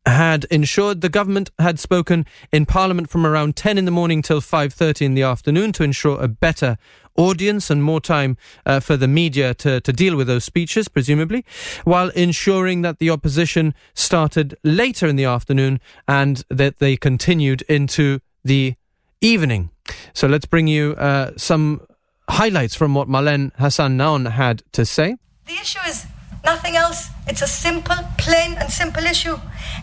had 0.07 0.45
ensured 0.45 1.01
the 1.01 1.09
government 1.09 1.51
had 1.59 1.79
spoken 1.79 2.25
in 2.53 2.67
parliament 2.67 3.11
from 3.11 3.27
around 3.27 3.57
10 3.57 3.79
in 3.79 3.85
the 3.85 3.91
morning 3.91 4.23
till 4.23 4.41
5.30 4.41 5.03
in 5.03 5.15
the 5.15 5.23
afternoon 5.23 5.73
to 5.73 5.83
ensure 5.83 6.21
a 6.21 6.29
better 6.29 6.77
audience 7.17 7.71
and 7.71 7.83
more 7.83 8.01
time 8.01 8.37
uh, 8.65 8.81
for 8.81 8.97
the 8.97 9.09
media 9.09 9.55
to, 9.55 9.81
to 9.81 9.93
deal 9.93 10.17
with 10.17 10.27
those 10.27 10.45
speeches, 10.45 10.89
presumably, 10.89 11.45
while 11.85 12.09
ensuring 12.11 12.83
that 12.83 12.99
the 12.99 13.11
opposition 13.11 13.75
started 13.93 14.57
later 14.65 15.07
in 15.07 15.17
the 15.17 15.25
afternoon 15.25 15.81
and 16.09 16.45
that 16.49 16.79
they 16.79 16.97
continued 16.97 17.63
into 17.63 18.21
the 18.45 18.75
evening. 19.21 19.71
So 20.15 20.27
let's 20.27 20.47
bring 20.47 20.69
you 20.69 20.93
uh, 20.95 21.33
some 21.37 21.83
highlights 22.31 22.75
from 22.75 22.95
what 22.95 23.09
Marlene 23.09 23.53
Hassan 23.57 23.99
Nahon 23.99 24.31
had 24.31 24.63
to 24.73 24.85
say. 24.85 25.17
The 25.47 25.55
issue 25.55 25.81
is 25.87 26.07
nothing 26.45 26.77
else. 26.77 27.09
It's 27.27 27.43
a 27.43 27.47
simple, 27.47 27.97
plain 28.19 28.55
and 28.55 28.71
simple 28.71 29.05
issue. 29.05 29.37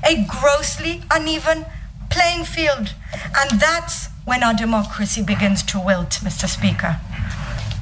A 0.05 0.25
grossly 0.25 1.01
uneven 1.11 1.65
playing 2.09 2.45
field. 2.45 2.93
And 3.37 3.59
that's 3.59 4.07
when 4.25 4.43
our 4.43 4.53
democracy 4.53 5.23
begins 5.23 5.63
to 5.63 5.79
wilt, 5.79 6.19
Mr. 6.23 6.47
Speaker. 6.47 6.99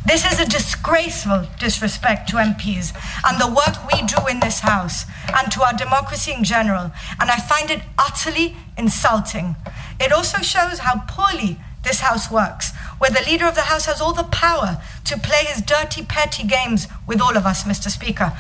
This 0.06 0.26
is 0.32 0.40
a 0.40 0.46
disgraceful 0.46 1.48
disrespect 1.60 2.30
to 2.30 2.38
MPs 2.38 2.96
and 3.28 3.42
the 3.42 3.48
work 3.48 3.76
we 3.92 4.08
do 4.08 4.26
in 4.32 4.40
this 4.40 4.62
House 4.62 5.04
and 5.28 5.52
to 5.52 5.62
our 5.64 5.74
democracy 5.74 6.32
in 6.32 6.46
general. 6.46 6.92
And 7.20 7.30
I 7.30 7.40
find 7.40 7.70
it 7.70 7.82
utterly 8.00 8.56
insulting. 8.78 9.58
It 10.00 10.14
also 10.14 10.42
shows 10.42 10.80
how 10.80 11.04
poorly 11.10 11.58
this 11.84 12.00
House 12.00 12.32
works, 12.32 12.72
where 13.00 13.12
the 13.12 13.24
leader 13.30 13.46
of 13.46 13.56
the 13.56 13.62
House 13.62 13.86
has 13.86 14.02
all 14.02 14.14
the 14.14 14.24
power 14.26 14.82
to 15.06 15.18
play 15.20 15.46
his 15.46 15.62
dirty, 15.62 16.04
petty 16.04 16.46
games 16.46 16.88
with 17.06 17.22
all 17.22 17.38
of 17.38 17.46
us, 17.46 17.64
Mr. 17.64 17.90
Speaker. 17.90 18.34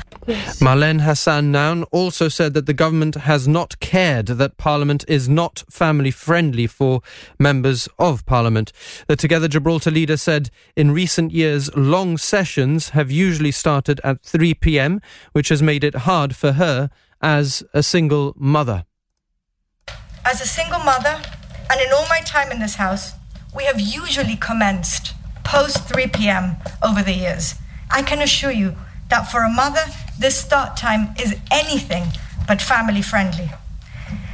Marlene 0.59 1.01
Hassan 1.01 1.53
Nahon 1.53 1.85
also 1.91 2.27
said 2.27 2.53
that 2.53 2.65
the 2.65 2.73
government 2.73 3.15
has 3.15 3.47
not 3.47 3.79
cared 3.79 4.27
that 4.27 4.57
Parliament 4.57 5.05
is 5.07 5.29
not 5.29 5.63
family 5.69 6.11
friendly 6.11 6.67
for 6.67 7.01
members 7.39 7.87
of 7.97 8.25
Parliament. 8.25 8.73
The 9.07 9.15
Together 9.15 9.47
Gibraltar 9.47 9.91
leader 9.91 10.17
said 10.17 10.49
in 10.75 10.91
recent 10.91 11.31
years, 11.31 11.73
long 11.75 12.17
sessions 12.17 12.89
have 12.89 13.09
usually 13.09 13.51
started 13.51 14.01
at 14.03 14.21
3 14.23 14.53
pm, 14.55 15.01
which 15.31 15.49
has 15.49 15.63
made 15.63 15.83
it 15.83 15.95
hard 15.95 16.35
for 16.35 16.53
her 16.53 16.89
as 17.21 17.63
a 17.73 17.81
single 17.81 18.33
mother. 18.37 18.85
As 20.25 20.41
a 20.41 20.45
single 20.45 20.79
mother, 20.79 21.21
and 21.71 21.81
in 21.81 21.91
all 21.93 22.05
my 22.09 22.19
time 22.25 22.51
in 22.51 22.59
this 22.59 22.75
house, 22.75 23.13
we 23.57 23.63
have 23.63 23.81
usually 23.81 24.35
commenced 24.35 25.15
post 25.43 25.89
3 25.91 26.07
p.m. 26.07 26.57
over 26.83 27.01
the 27.01 27.13
years. 27.13 27.55
I 27.89 28.03
can 28.03 28.21
assure 28.21 28.51
you 28.51 28.75
that 29.09 29.31
for 29.31 29.41
a 29.41 29.49
mother, 29.49 29.81
this 30.19 30.37
start 30.37 30.77
time 30.77 31.15
is 31.19 31.35
anything 31.49 32.03
but 32.47 32.61
family 32.61 33.01
friendly. 33.01 33.49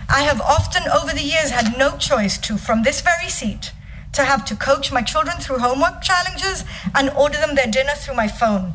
I 0.09 0.23
have 0.23 0.41
often 0.41 0.83
over 0.91 1.13
the 1.13 1.23
years 1.23 1.51
had 1.51 1.77
no 1.77 1.95
choice 1.97 2.37
to, 2.39 2.57
from 2.57 2.83
this 2.83 2.99
very 2.99 3.29
seat, 3.29 3.71
to 4.11 4.25
have 4.25 4.43
to 4.45 4.57
coach 4.57 4.91
my 4.91 5.01
children 5.01 5.37
through 5.37 5.59
homework 5.59 6.01
challenges 6.01 6.65
and 6.93 7.09
order 7.11 7.37
them 7.37 7.55
their 7.55 7.71
dinner 7.71 7.93
through 7.95 8.15
my 8.15 8.27
phone. 8.27 8.73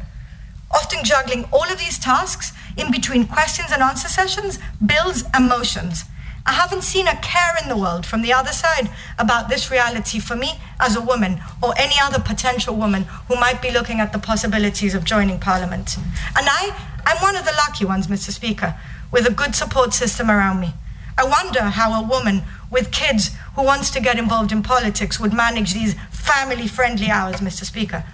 Often 0.70 1.04
juggling 1.04 1.44
all 1.52 1.70
of 1.70 1.78
these 1.78 1.98
tasks 1.98 2.52
in 2.78 2.90
between 2.90 3.26
questions 3.26 3.68
and 3.70 3.82
answer 3.82 4.08
sessions, 4.08 4.58
bills, 4.84 5.24
and 5.34 5.46
motions. 5.46 6.04
I 6.48 6.52
haven't 6.52 6.80
seen 6.80 7.06
a 7.06 7.14
care 7.16 7.52
in 7.62 7.68
the 7.68 7.76
world 7.76 8.06
from 8.06 8.22
the 8.22 8.32
other 8.32 8.52
side 8.52 8.88
about 9.18 9.50
this 9.50 9.70
reality 9.70 10.18
for 10.18 10.34
me 10.34 10.52
as 10.80 10.96
a 10.96 11.00
woman 11.02 11.42
or 11.62 11.74
any 11.76 11.96
other 12.00 12.18
potential 12.18 12.74
woman 12.74 13.02
who 13.28 13.34
might 13.34 13.60
be 13.60 13.70
looking 13.70 14.00
at 14.00 14.14
the 14.14 14.18
possibilities 14.18 14.94
of 14.94 15.04
joining 15.04 15.38
Parliament. 15.38 15.98
And 15.98 16.46
I, 16.48 16.74
I'm 17.04 17.20
one 17.20 17.36
of 17.36 17.44
the 17.44 17.52
lucky 17.52 17.84
ones, 17.84 18.06
Mr. 18.06 18.30
Speaker, 18.30 18.74
with 19.12 19.28
a 19.28 19.30
good 19.30 19.54
support 19.54 19.92
system 19.92 20.30
around 20.30 20.60
me. 20.60 20.72
I 21.18 21.24
wonder 21.24 21.64
how 21.64 22.02
a 22.02 22.08
woman 22.08 22.40
with 22.70 22.92
kids 22.92 23.30
who 23.54 23.62
wants 23.62 23.90
to 23.90 24.00
get 24.00 24.18
involved 24.18 24.50
in 24.50 24.62
politics 24.62 25.20
would 25.20 25.34
manage 25.34 25.74
these 25.74 25.96
family 26.10 26.66
friendly 26.66 27.10
hours, 27.10 27.42
Mr. 27.42 27.66
Speaker. 27.66 28.04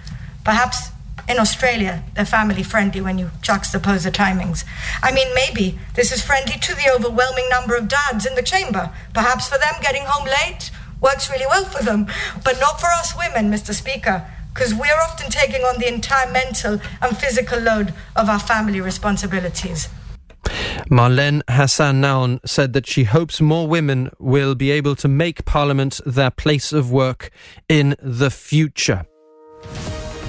Perhaps 0.43 0.89
in 1.27 1.39
Australia, 1.39 2.03
they're 2.13 2.25
family 2.25 2.63
friendly 2.63 3.01
when 3.01 3.17
you 3.17 3.31
juxtapose 3.41 4.03
the 4.03 4.11
timings. 4.11 4.63
I 5.01 5.11
mean, 5.11 5.27
maybe 5.33 5.79
this 5.95 6.11
is 6.11 6.21
friendly 6.23 6.59
to 6.59 6.75
the 6.75 6.91
overwhelming 6.93 7.49
number 7.49 7.75
of 7.75 7.87
dads 7.87 8.25
in 8.25 8.35
the 8.35 8.43
chamber. 8.43 8.91
Perhaps 9.13 9.49
for 9.49 9.57
them, 9.57 9.73
getting 9.81 10.03
home 10.05 10.25
late 10.25 10.71
works 11.01 11.29
really 11.29 11.47
well 11.47 11.65
for 11.65 11.83
them, 11.83 12.07
but 12.43 12.59
not 12.59 12.79
for 12.79 12.87
us 12.87 13.15
women, 13.17 13.51
Mr. 13.51 13.73
Speaker, 13.73 14.25
because 14.53 14.73
we're 14.73 15.01
often 15.01 15.29
taking 15.29 15.61
on 15.61 15.79
the 15.79 15.87
entire 15.87 16.31
mental 16.31 16.79
and 17.01 17.17
physical 17.17 17.59
load 17.59 17.93
of 18.15 18.29
our 18.29 18.39
family 18.39 18.81
responsibilities. 18.81 19.89
Marlene 20.91 21.41
Hassan 21.49 22.01
Nahon 22.01 22.39
said 22.45 22.73
that 22.73 22.85
she 22.85 23.05
hopes 23.05 23.41
more 23.41 23.67
women 23.67 24.11
will 24.19 24.53
be 24.53 24.69
able 24.69 24.95
to 24.97 25.07
make 25.07 25.43
Parliament 25.45 25.99
their 26.05 26.29
place 26.29 26.71
of 26.71 26.91
work 26.91 27.31
in 27.67 27.95
the 27.99 28.29
future. 28.29 29.05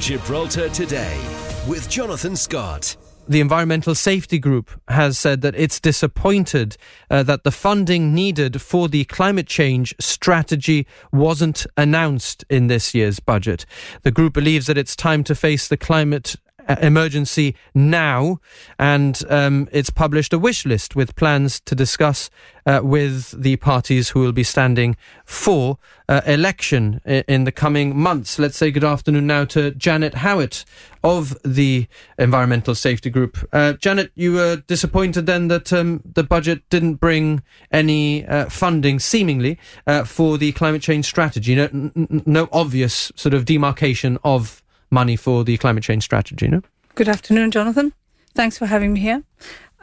Gibraltar 0.01 0.69
Today 0.69 1.19
with 1.67 1.89
Jonathan 1.89 2.37
Scott. 2.37 2.97
The 3.29 3.41
Environmental 3.41 3.95
Safety 3.95 4.39
Group 4.39 4.71
has 4.89 5.19
said 5.19 5.41
that 5.41 5.57
it's 5.57 5.81
disappointed 5.81 6.77
uh, 7.11 7.23
that 7.25 7.45
the 7.45 7.51
funding 7.51 8.15
needed 8.15 8.61
for 8.61 8.89
the 8.89 9.05
climate 9.07 9.47
change 9.47 9.95
strategy 9.99 10.87
wasn't 11.13 11.67
announced 11.77 12.45
in 12.51 12.67
this 12.67 12.95
year's 12.95 13.19
budget. 13.19 13.65
The 14.03 14.13
group 14.13 14.35
believes 14.35 14.67
that 14.67 14.79
it's 14.79 14.95
time 14.95 15.25
to 15.25 15.35
face 15.35 15.67
the 15.67 15.79
climate 15.79 16.37
emergency 16.81 17.55
now, 17.75 18.41
and 18.79 19.23
um, 19.29 19.69
it's 19.73 19.91
published 19.91 20.33
a 20.33 20.39
wish 20.39 20.67
list 20.67 20.97
with 20.97 21.17
plans 21.17 21.61
to 21.61 21.75
discuss 21.75 22.31
uh, 22.67 22.81
with 22.83 23.31
the 23.41 23.57
parties 23.57 24.11
who 24.11 24.21
will 24.21 24.33
be 24.33 24.43
standing 24.43 24.97
for 25.25 25.79
uh, 26.09 26.21
election 26.27 27.01
in, 27.05 27.45
the 27.45 27.53
coming 27.53 27.97
months. 27.97 28.39
Let's 28.39 28.57
say 28.57 28.71
good 28.71 28.85
afternoon 28.85 29.27
now 29.27 29.45
to 29.47 29.71
Janet 29.73 30.15
Howitt 30.15 30.65
of 31.05 31.37
the 31.45 31.87
Environmental 32.19 32.75
Safety 32.75 33.11
Group. 33.11 33.39
Uh, 33.53 33.75
Janet, 33.75 34.11
you 34.15 34.33
were 34.33 34.57
disappointed 34.67 35.27
then 35.27 35.49
that 35.49 35.73
um, 35.73 36.03
the 36.05 36.25
budget 36.25 36.69
didn't 36.69 36.97
bring 36.97 37.43
any 37.71 38.27
uh, 38.27 38.49
funding, 38.49 38.99
seemingly, 38.99 39.59
uh, 39.87 40.05
for 40.05 40.39
the 40.39 40.53
climate 40.53 40.83
change 40.83 41.05
strategy. 41.05 41.55
No, 41.55 41.69
no 41.95 42.49
obvious 42.53 43.13
sort 43.15 43.35
of 43.35 43.45
demarcation 43.45 44.19
of 44.25 44.63
money 44.91 45.17
for 45.17 45.45
the 45.45 45.57
climate 45.59 45.85
change 45.85 46.05
strategy, 46.05 46.49
no? 46.49 46.63
Good 46.95 47.09
afternoon, 47.09 47.51
Jonathan. 47.51 47.93
Thanks 48.35 48.59
for 48.59 48.67
having 48.67 48.93
me 48.93 49.01
here. 49.01 49.23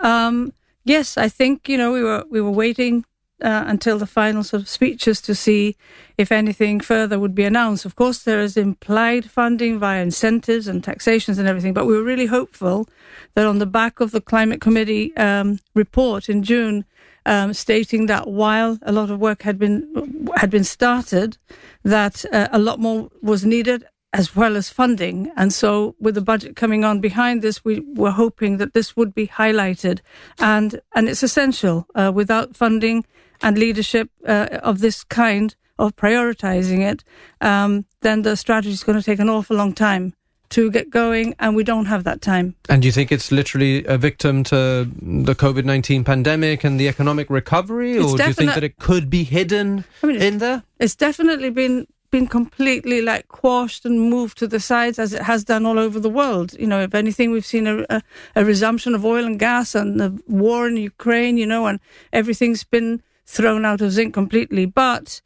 Um, 0.01 0.53
yes, 0.83 1.17
I 1.17 1.29
think 1.29 1.69
you 1.69 1.77
know 1.77 1.91
we 1.91 2.03
were 2.03 2.23
we 2.29 2.41
were 2.41 2.51
waiting 2.51 3.05
uh, 3.41 3.63
until 3.67 3.97
the 3.97 4.07
final 4.07 4.43
sort 4.43 4.61
of 4.61 4.69
speeches 4.69 5.21
to 5.21 5.35
see 5.35 5.75
if 6.17 6.31
anything 6.31 6.79
further 6.79 7.19
would 7.19 7.35
be 7.35 7.43
announced. 7.43 7.85
Of 7.85 7.95
course, 7.95 8.23
there 8.23 8.39
is 8.39 8.55
implied 8.57 9.29
funding 9.29 9.79
via 9.79 10.01
incentives 10.01 10.67
and 10.67 10.83
taxations 10.83 11.37
and 11.37 11.47
everything, 11.47 11.73
but 11.73 11.85
we 11.85 11.95
were 11.95 12.03
really 12.03 12.27
hopeful 12.27 12.87
that 13.35 13.45
on 13.45 13.59
the 13.59 13.65
back 13.65 13.99
of 13.99 14.11
the 14.11 14.21
Climate 14.21 14.61
Committee 14.61 15.15
um, 15.17 15.59
report 15.75 16.29
in 16.29 16.43
June, 16.43 16.85
um, 17.25 17.53
stating 17.53 18.05
that 18.07 18.27
while 18.27 18.77
a 18.83 18.91
lot 18.91 19.09
of 19.09 19.19
work 19.19 19.43
had 19.43 19.57
been 19.57 20.27
had 20.35 20.49
been 20.49 20.63
started, 20.63 21.37
that 21.83 22.25
uh, 22.31 22.47
a 22.51 22.59
lot 22.59 22.79
more 22.79 23.09
was 23.21 23.45
needed 23.45 23.85
as 24.13 24.35
well 24.35 24.55
as 24.55 24.69
funding. 24.69 25.31
And 25.35 25.51
so, 25.51 25.95
with 25.99 26.15
the 26.15 26.21
budget 26.21 26.55
coming 26.55 26.85
on 26.85 27.01
behind 27.01 27.41
this, 27.41 27.65
we 27.65 27.81
were 27.95 28.11
hoping 28.11 28.57
that 28.57 28.73
this 28.73 28.95
would 28.95 29.13
be 29.13 29.27
highlighted, 29.27 29.99
and 30.39 30.79
and 30.95 31.09
it's 31.09 31.23
essential. 31.23 31.87
Uh, 31.95 32.11
without 32.13 32.55
funding 32.55 33.05
and 33.41 33.57
leadership 33.57 34.09
uh, 34.27 34.59
of 34.61 34.79
this 34.79 35.03
kind 35.03 35.55
of 35.79 35.95
prioritizing 35.95 36.79
it, 36.79 37.03
um, 37.41 37.85
then 38.01 38.21
the 38.21 38.37
strategy 38.37 38.71
is 38.71 38.83
going 38.83 38.97
to 38.97 39.03
take 39.03 39.19
an 39.19 39.29
awful 39.29 39.57
long 39.57 39.73
time 39.73 40.13
to 40.49 40.69
get 40.69 40.91
going, 40.91 41.33
and 41.39 41.55
we 41.55 41.63
don't 41.63 41.87
have 41.87 42.03
that 42.03 42.21
time. 42.21 42.55
And 42.69 42.83
do 42.83 42.87
you 42.87 42.91
think 42.91 43.11
it's 43.11 43.31
literally 43.31 43.83
a 43.85 43.97
victim 43.97 44.43
to 44.45 44.87
the 45.01 45.33
COVID 45.33 45.65
19 45.65 46.03
pandemic 46.03 46.63
and 46.63 46.79
the 46.79 46.87
economic 46.87 47.29
recovery, 47.31 47.97
It's 47.97 48.13
or 48.13 48.17
do 48.17 48.23
you 48.25 48.33
think 48.33 48.53
that 48.53 48.63
it 48.63 48.77
could 48.77 49.09
be 49.09 49.23
hidden 49.23 49.83
I 50.03 50.07
mean, 50.07 50.21
in 50.21 50.37
there? 50.37 50.61
It's 50.79 50.95
definitely 50.95 51.49
been 51.49 51.87
been 52.13 52.27
completely 52.27 53.01
like 53.01 53.27
quashed 53.27 53.85
and 53.85 54.11
moved 54.15 54.37
to 54.37 54.47
the 54.47 54.59
sides 54.59 54.99
as 54.99 55.13
it 55.13 55.23
has 55.23 55.43
done 55.43 55.65
all 55.65 55.79
over 55.79 55.99
the 55.99 56.15
world. 56.21 56.53
You 56.59 56.67
know, 56.67 56.79
if 56.79 56.93
anything, 56.93 57.31
we've 57.31 57.51
seen 57.53 57.65
a, 57.65 57.83
a, 57.89 58.03
a 58.35 58.45
resumption 58.45 58.93
of 58.93 59.03
oil 59.03 59.25
and 59.25 59.39
gas 59.39 59.73
and 59.73 59.99
the 59.99 60.21
war 60.27 60.67
in 60.67 60.77
Ukraine. 60.77 61.37
You 61.37 61.47
know, 61.47 61.65
and 61.65 61.79
everything's 62.19 62.63
been 62.63 63.01
thrown 63.25 63.65
out 63.65 63.81
of 63.81 63.91
zinc 63.91 64.13
completely. 64.13 64.67
But 64.67 65.21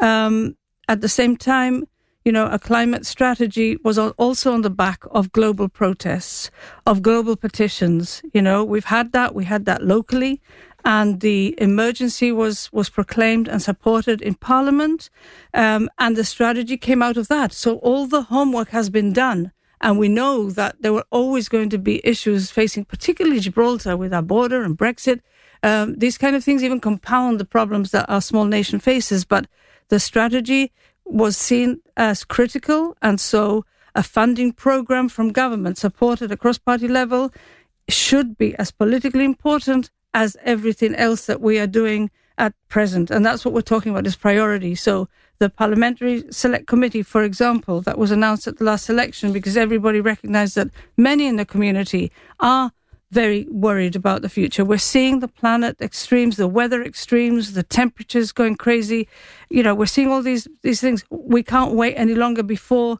um, 0.00 0.56
at 0.88 1.02
the 1.02 1.10
same 1.10 1.36
time, 1.36 1.86
you 2.24 2.32
know, 2.32 2.46
a 2.46 2.58
climate 2.58 3.04
strategy 3.04 3.76
was 3.84 3.98
also 3.98 4.52
on 4.52 4.62
the 4.62 4.70
back 4.70 5.04
of 5.10 5.32
global 5.32 5.68
protests, 5.68 6.50
of 6.86 7.02
global 7.02 7.36
petitions. 7.36 8.22
You 8.32 8.40
know, 8.40 8.64
we've 8.64 8.86
had 8.96 9.12
that. 9.12 9.34
We 9.34 9.44
had 9.44 9.66
that 9.66 9.82
locally, 9.82 10.40
and 10.84 11.20
the 11.20 11.54
emergency 11.58 12.32
was 12.32 12.72
was 12.72 12.88
proclaimed 12.88 13.48
and 13.48 13.62
supported 13.62 14.22
in 14.22 14.34
Parliament, 14.34 15.10
um, 15.54 15.88
and 15.98 16.16
the 16.16 16.24
strategy 16.24 16.76
came 16.76 17.02
out 17.02 17.16
of 17.16 17.28
that. 17.28 17.52
So 17.52 17.76
all 17.78 18.06
the 18.06 18.22
homework 18.22 18.68
has 18.70 18.90
been 18.90 19.12
done. 19.12 19.52
And 19.82 19.98
we 19.98 20.08
know 20.08 20.50
that 20.50 20.76
there 20.80 20.92
were 20.92 21.06
always 21.10 21.48
going 21.48 21.70
to 21.70 21.78
be 21.78 22.02
issues 22.04 22.50
facing, 22.50 22.84
particularly 22.84 23.40
Gibraltar, 23.40 23.96
with 23.96 24.12
our 24.12 24.22
border 24.22 24.62
and 24.62 24.76
Brexit. 24.76 25.20
Um, 25.62 25.94
these 25.96 26.18
kind 26.18 26.36
of 26.36 26.44
things 26.44 26.62
even 26.62 26.80
compound 26.80 27.40
the 27.40 27.46
problems 27.46 27.90
that 27.92 28.08
our 28.10 28.20
small 28.20 28.44
nation 28.44 28.78
faces. 28.78 29.24
But 29.24 29.46
the 29.88 29.98
strategy 29.98 30.72
was 31.06 31.36
seen 31.36 31.80
as 31.96 32.24
critical, 32.24 32.94
and 33.00 33.18
so 33.18 33.64
a 33.94 34.02
funding 34.02 34.52
program 34.52 35.08
from 35.08 35.32
government 35.32 35.78
supported 35.78 36.30
across 36.30 36.58
party 36.58 36.86
level 36.86 37.32
should 37.88 38.38
be 38.38 38.54
as 38.56 38.70
politically 38.70 39.24
important 39.24 39.90
as 40.14 40.36
everything 40.44 40.94
else 40.94 41.26
that 41.26 41.40
we 41.40 41.58
are 41.58 41.66
doing 41.66 42.10
at 42.38 42.54
present. 42.68 43.10
And 43.10 43.24
that's 43.24 43.44
what 43.44 43.54
we're 43.54 43.60
talking 43.60 43.92
about 43.92 44.06
is 44.06 44.16
priority. 44.16 44.74
So 44.74 45.08
the 45.38 45.50
Parliamentary 45.50 46.24
Select 46.30 46.66
Committee, 46.66 47.02
for 47.02 47.22
example, 47.22 47.80
that 47.82 47.98
was 47.98 48.10
announced 48.10 48.46
at 48.46 48.58
the 48.58 48.64
last 48.64 48.88
election 48.88 49.32
because 49.32 49.56
everybody 49.56 50.00
recognized 50.00 50.54
that 50.56 50.68
many 50.96 51.26
in 51.26 51.36
the 51.36 51.44
community 51.44 52.10
are 52.40 52.72
very 53.10 53.46
worried 53.50 53.96
about 53.96 54.22
the 54.22 54.28
future. 54.28 54.64
We're 54.64 54.78
seeing 54.78 55.18
the 55.18 55.28
planet 55.28 55.80
extremes, 55.80 56.36
the 56.36 56.46
weather 56.46 56.82
extremes, 56.82 57.54
the 57.54 57.62
temperatures 57.62 58.32
going 58.32 58.56
crazy. 58.56 59.08
You 59.48 59.62
know, 59.62 59.74
we're 59.74 59.86
seeing 59.86 60.08
all 60.08 60.22
these 60.22 60.46
these 60.62 60.80
things. 60.80 61.04
We 61.10 61.42
can't 61.42 61.74
wait 61.74 61.94
any 61.94 62.14
longer 62.14 62.42
before, 62.42 62.98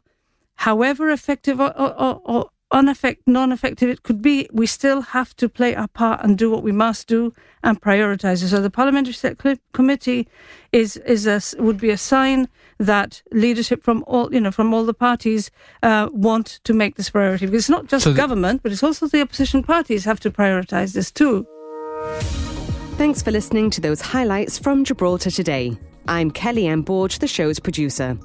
however 0.55 1.09
effective 1.09 1.59
or, 1.61 1.71
or, 1.79 2.21
or 2.25 2.49
uneffect, 2.71 3.17
non-effective 3.27 3.89
it 3.89 4.03
could 4.03 4.21
be, 4.21 4.47
we 4.51 4.65
still 4.65 5.01
have 5.01 5.35
to 5.35 5.49
play 5.49 5.75
our 5.75 5.87
part 5.87 6.23
and 6.23 6.37
do 6.37 6.49
what 6.49 6.63
we 6.63 6.71
must 6.71 7.07
do 7.07 7.33
and 7.63 7.81
prioritize 7.81 8.43
it. 8.43 8.47
So 8.49 8.61
the 8.61 8.69
parliamentary 8.69 9.13
Select 9.13 9.41
Cl- 9.41 9.57
committee 9.73 10.27
is 10.71 10.97
is 10.97 11.27
a 11.27 11.41
would 11.61 11.77
be 11.79 11.89
a 11.89 11.97
sign 11.97 12.47
that 12.79 13.21
leadership 13.31 13.83
from 13.83 14.03
all 14.07 14.33
you 14.33 14.39
know 14.41 14.51
from 14.51 14.73
all 14.73 14.85
the 14.85 14.93
parties 14.93 15.51
uh, 15.83 16.09
want 16.11 16.59
to 16.63 16.73
make 16.73 16.95
this 16.95 17.09
priority 17.09 17.45
because 17.45 17.63
it's 17.63 17.69
not 17.69 17.87
just 17.87 18.03
So 18.05 18.11
the- 18.11 18.17
government, 18.17 18.63
but 18.63 18.71
it's 18.71 18.83
also 18.83 19.07
the 19.07 19.21
opposition 19.21 19.63
parties 19.63 20.05
have 20.05 20.19
to 20.21 20.31
prioritize 20.31 20.93
this 20.93 21.11
too. 21.11 21.45
Thanks 22.97 23.21
for 23.21 23.31
listening 23.31 23.69
to 23.71 23.81
those 23.81 24.01
highlights 24.01 24.59
from 24.59 24.83
Gibraltar 24.85 25.31
today. 25.31 25.77
I'm 26.07 26.31
Kelly 26.31 26.67
M. 26.67 26.83
Borge, 26.83 27.19
the 27.19 27.27
show's 27.27 27.59
producer. 27.59 28.17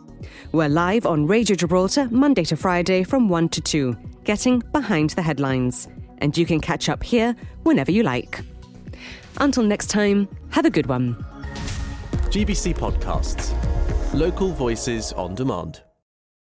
We're 0.52 0.68
live 0.68 1.06
on 1.06 1.26
Radio 1.26 1.56
Gibraltar 1.56 2.08
Monday 2.10 2.44
to 2.44 2.56
Friday 2.56 3.02
from 3.04 3.28
1 3.28 3.48
to 3.50 3.60
2, 3.60 3.96
getting 4.26 4.58
behind 4.72 5.10
the 5.10 5.22
headlines. 5.22 5.88
And 6.18 6.36
you 6.36 6.44
can 6.44 6.60
catch 6.60 6.90
up 6.90 7.02
here 7.02 7.34
whenever 7.62 7.90
you 7.90 8.02
like. 8.02 8.40
Until 9.38 9.62
next 9.62 9.86
time, 9.86 10.28
have 10.50 10.66
a 10.66 10.70
good 10.70 10.86
one. 10.86 11.14
GBC 12.28 12.74
Podcasts. 12.74 13.54
Local 14.12 14.52
voices 14.52 15.12
on 15.12 15.34
demand. 15.34 15.85